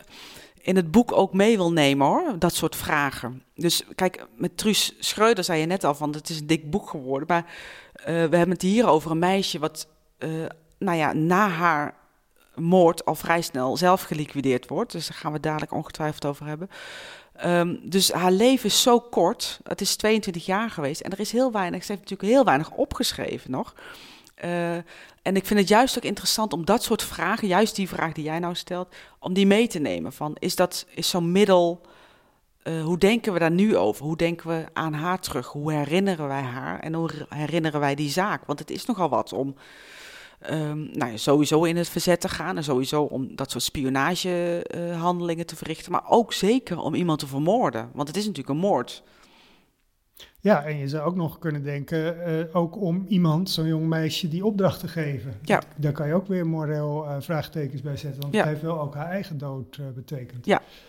[0.61, 3.43] in het boek ook mee wil nemen hoor, dat soort vragen.
[3.55, 6.89] Dus kijk, met Truus Schreuder zei je net al van, het is een dik boek
[6.89, 7.27] geworden.
[7.27, 7.45] Maar
[7.93, 10.29] eh, we hebben het hier over een meisje wat, eh,
[10.77, 11.95] nou ja, na haar
[12.55, 14.91] moord al vrij snel zelf geliquideerd wordt.
[14.91, 16.69] Dus daar gaan we het dadelijk ongetwijfeld over hebben.
[17.33, 19.59] Ehm, dus haar leven is zo kort.
[19.63, 21.01] Het is 22 jaar geweest.
[21.01, 21.83] En er is heel weinig.
[21.83, 23.75] Ze heeft natuurlijk heel weinig opgeschreven nog.
[24.35, 24.75] Eh,
[25.21, 28.23] en ik vind het juist ook interessant om dat soort vragen, juist die vraag die
[28.23, 30.13] jij nou stelt, om die mee te nemen.
[30.13, 31.81] Van is dat is zo'n middel.
[32.63, 34.05] eh, hoe denken we daar nu over?
[34.05, 35.47] Hoe denken we aan haar terug?
[35.47, 36.79] Hoe herinneren wij haar?
[36.79, 38.45] En hoe herinneren wij die zaak?
[38.45, 39.55] Want het is nogal wat om
[40.43, 42.57] ehm, nou ja, sowieso in het verzet te gaan.
[42.57, 45.91] En sowieso om dat soort spionagehandelingen te verrichten.
[45.91, 47.89] Maar ook zeker om iemand te vermoorden.
[47.93, 49.03] Want het is natuurlijk een moord.
[50.39, 54.27] Ja, en je zou ook nog kunnen denken, eh, ook om iemand, zo'n jong meisje,
[54.27, 55.33] die opdracht te geven.
[55.41, 55.61] Ja.
[55.75, 58.39] Daar kan je ook weer moreel eh, vraagtekens bij zetten, want Ja.
[58.39, 60.47] het heeft wel ook haar eigen dood eh, betekend.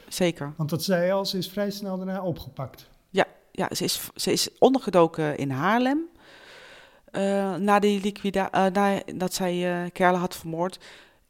[0.09, 0.53] Zeker.
[0.57, 2.93] Want dat zei je al, ze is vrij snel daarna opgepakt.
[3.57, 5.99] Ja, ze is, ze is ondergedoken in Haarlem.
[7.15, 10.79] Eh, na die liquida nadat zij eh Kerle had vermoord.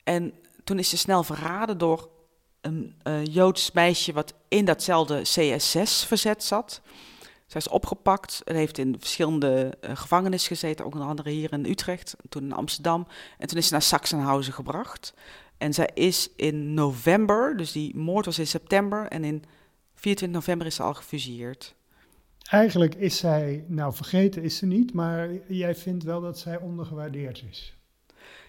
[0.04, 0.32] En
[0.64, 2.08] toen is ze snel verraden door
[2.60, 6.80] een Joods meisje wat in datzelfde CS6-verzet zat.
[7.46, 12.16] Zij is opgepakt en heeft in verschillende gevangenissen gezeten, ook onder andere hier in Utrecht,
[12.28, 13.06] toen in Amsterdam.
[13.38, 15.14] En toen is ze naar Sachsenhausen gebracht.
[15.58, 19.44] En zij is in november, dus die moord was in september, en in
[19.94, 21.74] 24 november is ze al gefusilleerd.
[22.50, 27.44] Eigenlijk is zij, nou vergeten is ze niet, maar jij vindt wel dat zij ondergewaardeerd
[27.50, 27.74] is.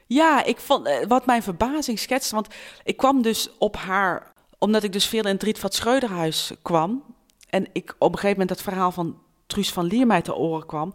[0.08, 2.48] Ja, ik vond, eh, wat mijn verbazing schetste, want
[2.84, 7.04] ik kwam dus op haar, omdat ik dus veel in het Rietveld Schreuderhuis kwam.
[7.50, 10.66] En ik op een gegeven moment dat verhaal van Truus van Lier mij te oren
[10.66, 10.94] kwam,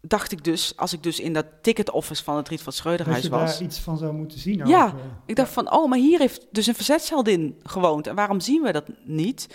[0.00, 3.22] dacht ik dus, als ik dus in dat ticket office van het Rietveld Dat Schreuderhuis
[3.22, 3.52] je was.
[3.58, 4.66] daar iets van zou moeten zien.
[4.66, 5.04] Ja, ook, eh.
[5.26, 8.06] Ik dacht van, oh, maar hier heeft dus een verzetsheldin gewoond.
[8.06, 9.46] En waarom zien we dat niet?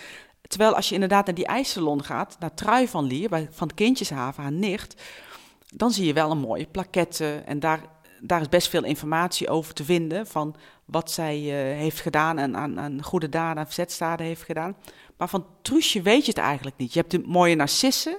[0.49, 3.75] Terwijl als je inderdaad naar die ijssalon gaat, naar Trui van Lier, bij, van het
[3.75, 5.01] Kindjeshaven, haar nicht,
[5.75, 7.41] dan zie je wel een mooie plaquette.
[7.45, 7.81] En daar,
[8.21, 12.55] daar is best veel informatie over te vinden van wat zij eh, heeft gedaan en
[12.55, 14.75] aan, aan goede daden, aan verzetstaden heeft gedaan.
[15.17, 16.93] Maar van Truusje weet je het eigenlijk niet.
[16.93, 18.17] Je hebt de mooie narcissen,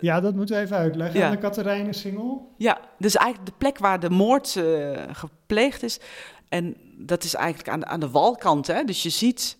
[0.00, 1.20] Ja, dat moeten we even uitleggen.
[1.20, 1.26] Ja.
[1.26, 2.52] Aan de Katerijnen-singel.
[2.56, 6.00] Ja, dus eigenlijk de plek waar de moord eh, gepleegd is.
[6.48, 8.66] En dat is eigenlijk aan de, aan de walkant.
[8.66, 8.84] Hè?
[8.84, 9.56] Dus je ziet,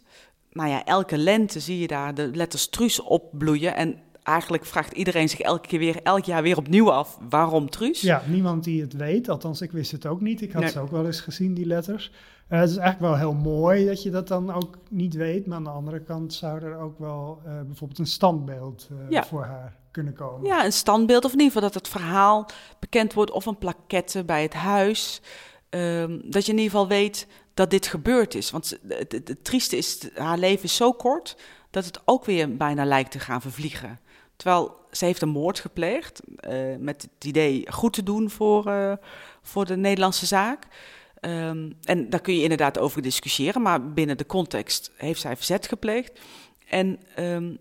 [0.56, 3.76] nou ja, elke lente zie je daar de letters Truus opbloeien.
[3.76, 8.00] En eigenlijk vraagt iedereen zich elke keer weer, elk jaar weer opnieuw af, waarom Truus?
[8.00, 9.28] Ja, niemand die het weet.
[9.28, 10.40] Althans, ik wist het ook niet.
[10.42, 10.70] Ik had Nee.
[10.70, 12.12] ze ook wel eens gezien, die letters.
[12.48, 15.46] Eh, het is eigenlijk wel heel mooi dat je dat dan ook niet weet.
[15.46, 19.24] Maar aan de andere kant zou er ook wel eh, bijvoorbeeld een standbeeld eh, Ja.
[19.24, 20.46] voor haar kunnen komen.
[20.46, 22.46] Ja, een standbeeld of in ieder geval dat het verhaal
[22.78, 25.20] bekend wordt of een plaquette bij het huis.
[25.70, 27.26] Ehm, dat je in ieder geval weet
[27.56, 28.50] dat dit gebeurd is.
[28.50, 31.36] Want het, het, trieste is, haar leven is zo kort
[31.70, 34.00] dat het ook weer bijna lijkt te gaan vervliegen.
[34.36, 38.92] Terwijl ze heeft een moord gepleegd eh, met het idee goed te doen voor, eh,
[39.42, 40.66] voor de Nederlandse zaak.
[41.20, 45.68] Ehm, en daar kun je inderdaad over discussiëren, maar binnen de context heeft zij verzet
[45.68, 46.20] gepleegd.
[46.68, 47.54] En ehm,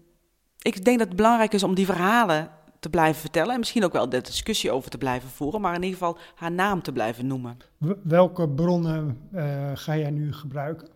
[0.62, 2.52] ik denk dat het belangrijk is om die verhalen
[2.86, 3.54] te blijven vertellen.
[3.54, 5.62] En misschien ook wel de discussie over te blijven voeren.
[5.62, 7.58] Maar in ieder geval haar naam te blijven noemen.
[8.04, 10.88] Welke bronnen eh, ga jij nu gebruiken?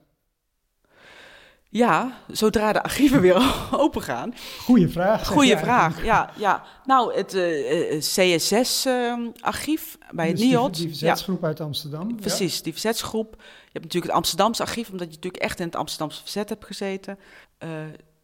[1.71, 4.33] Ja, zodra de archieven weer open gaan.
[4.59, 5.27] Goeie vraag.
[5.27, 6.03] Goeie vraag.
[6.03, 6.63] Ja, ja.
[6.85, 10.73] Nou, het eh, CSS-archief bij het Dus die- NIOD.
[10.75, 12.09] Die, ja, verzetsgroep uit Amsterdam.
[12.09, 12.15] ja.
[12.15, 13.35] precies, die verzetsgroep.
[13.39, 13.43] Je
[13.79, 17.19] hebt natuurlijk het Amsterdamse archief, omdat je natuurlijk echt in het Amsterdamse verzet hebt gezeten.
[17.57, 17.69] Eh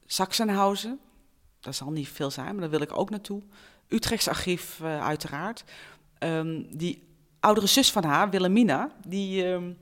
[0.05, 0.99] Sachsenhausen,
[1.65, 3.41] dat zal niet veel zijn, maar daar wil ik ook naartoe.
[3.87, 5.63] Utrechts archief, eh, uiteraard.
[6.17, 7.03] Ehm, die
[7.39, 9.73] oudere zus van haar, Wilhelmina, die ehm,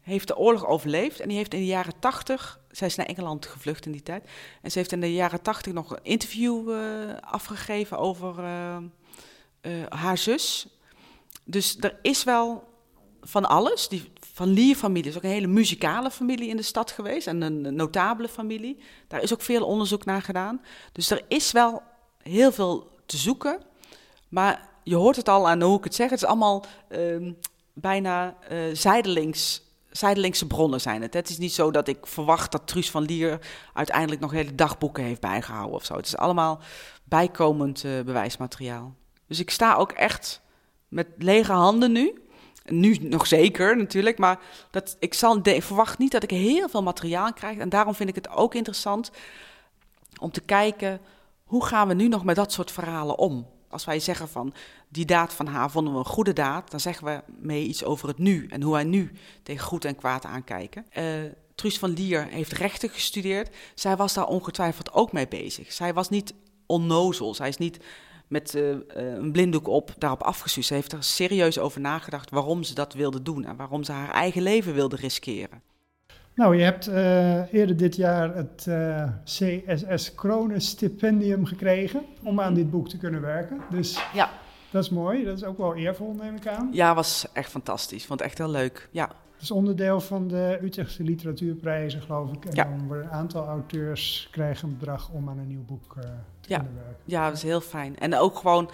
[0.00, 1.20] heeft de oorlog overleefd.
[1.20, 4.28] En die heeft in de jaren tachtig, zij is naar Engeland gevlucht in die tijd.
[4.62, 10.18] En ze heeft in de jaren tachtig nog een interview eh, afgegeven over eh, haar
[10.18, 10.66] zus.
[11.44, 12.68] Dus er is wel
[13.20, 13.88] van alles.
[13.88, 17.26] Die Van Lier-familie is ook een hele muzikale familie in de stad geweest.
[17.26, 18.82] En een notabele familie.
[19.08, 20.60] Daar is ook veel onderzoek naar gedaan.
[20.92, 21.82] Dus er is wel
[22.22, 23.62] heel veel te zoeken.
[24.28, 26.10] Maar je hoort het al aan hoe ik het zeg.
[26.10, 27.32] Het is allemaal ehm,
[27.72, 31.14] bijna eh zijdelings, zijdelingse bronnen zijn het.
[31.14, 33.38] Het is niet zo dat ik verwacht dat Truus van Lier
[33.72, 35.96] uiteindelijk nog hele dagboeken heeft bijgehouden of zo.
[35.96, 36.60] Het is allemaal
[37.04, 38.94] bijkomend eh, bewijsmateriaal.
[39.26, 40.40] Dus ik sta ook echt
[40.88, 42.22] met lege handen nu.
[42.64, 44.38] Nu nog zeker natuurlijk, maar
[44.70, 47.58] dat, ik zal, verwacht niet dat ik heel veel materiaal krijg.
[47.58, 49.10] En daarom vind ik het ook interessant
[50.20, 51.00] om te kijken
[51.44, 53.46] hoe gaan we nu nog met dat soort verhalen om.
[53.68, 54.54] Als wij zeggen van
[54.88, 58.08] die daad van haar vonden we een goede daad, dan zeggen we mee iets over
[58.08, 60.86] het nu en hoe wij nu tegen goed en kwaad aankijken.
[60.90, 61.04] Eh
[61.60, 63.56] Truus van Lier heeft rechten gestudeerd.
[63.74, 65.72] Zij was daar ongetwijfeld ook mee bezig.
[65.72, 66.34] Zij was niet
[66.66, 67.34] onnozel.
[67.34, 67.78] Zij is niet
[68.30, 70.66] met eh, eh, een blinddoek op daarop afgestuurd.
[70.66, 74.10] Ze heeft er serieus over nagedacht waarom ze dat wilde doen en waarom ze haar
[74.10, 75.62] eigen leven wilde riskeren.
[76.34, 78.68] Nou, je hebt eh, eerder dit jaar het
[79.24, 83.60] CSS Kronen Stipendium gekregen om aan dit boek te kunnen werken.
[83.70, 84.30] Dus Ja.
[84.70, 85.24] dat is mooi.
[85.24, 86.68] Dat is ook wel eervol, neem ik aan.
[86.72, 88.06] Ja, was echt fantastisch.
[88.06, 88.88] Vond het echt heel leuk.
[88.90, 92.44] Ja, Het is onderdeel van de Utrechtse literatuurprijzen, geloof ik.
[92.44, 92.64] En Ja.
[92.64, 95.96] dan worden een aantal auteurs krijgen een bedrag om aan een nieuw boek
[96.39, 96.66] te Ja.
[97.04, 97.98] ja dat was heel fijn.
[97.98, 98.70] En ook gewoon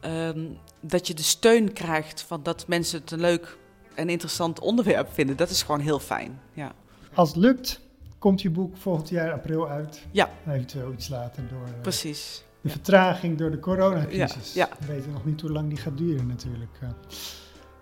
[0.00, 0.44] ehm,
[0.80, 3.58] dat je de steun krijgt van dat mensen het een leuk
[3.94, 5.36] en interessant onderwerp vinden.
[5.36, 6.40] Dat is gewoon heel fijn.
[6.52, 6.72] Ja,
[7.14, 7.80] Als het lukt,
[8.18, 10.06] komt je boek volgend jaar april uit.
[10.10, 10.30] Ja.
[10.48, 12.44] Eventueel iets later door eh, precies.
[12.60, 14.52] de vertraging door de coronacrisis.
[14.54, 14.86] Ja, ja.
[14.86, 16.78] We weten nog niet hoe lang die gaat duren natuurlijk.
[16.80, 16.88] eh.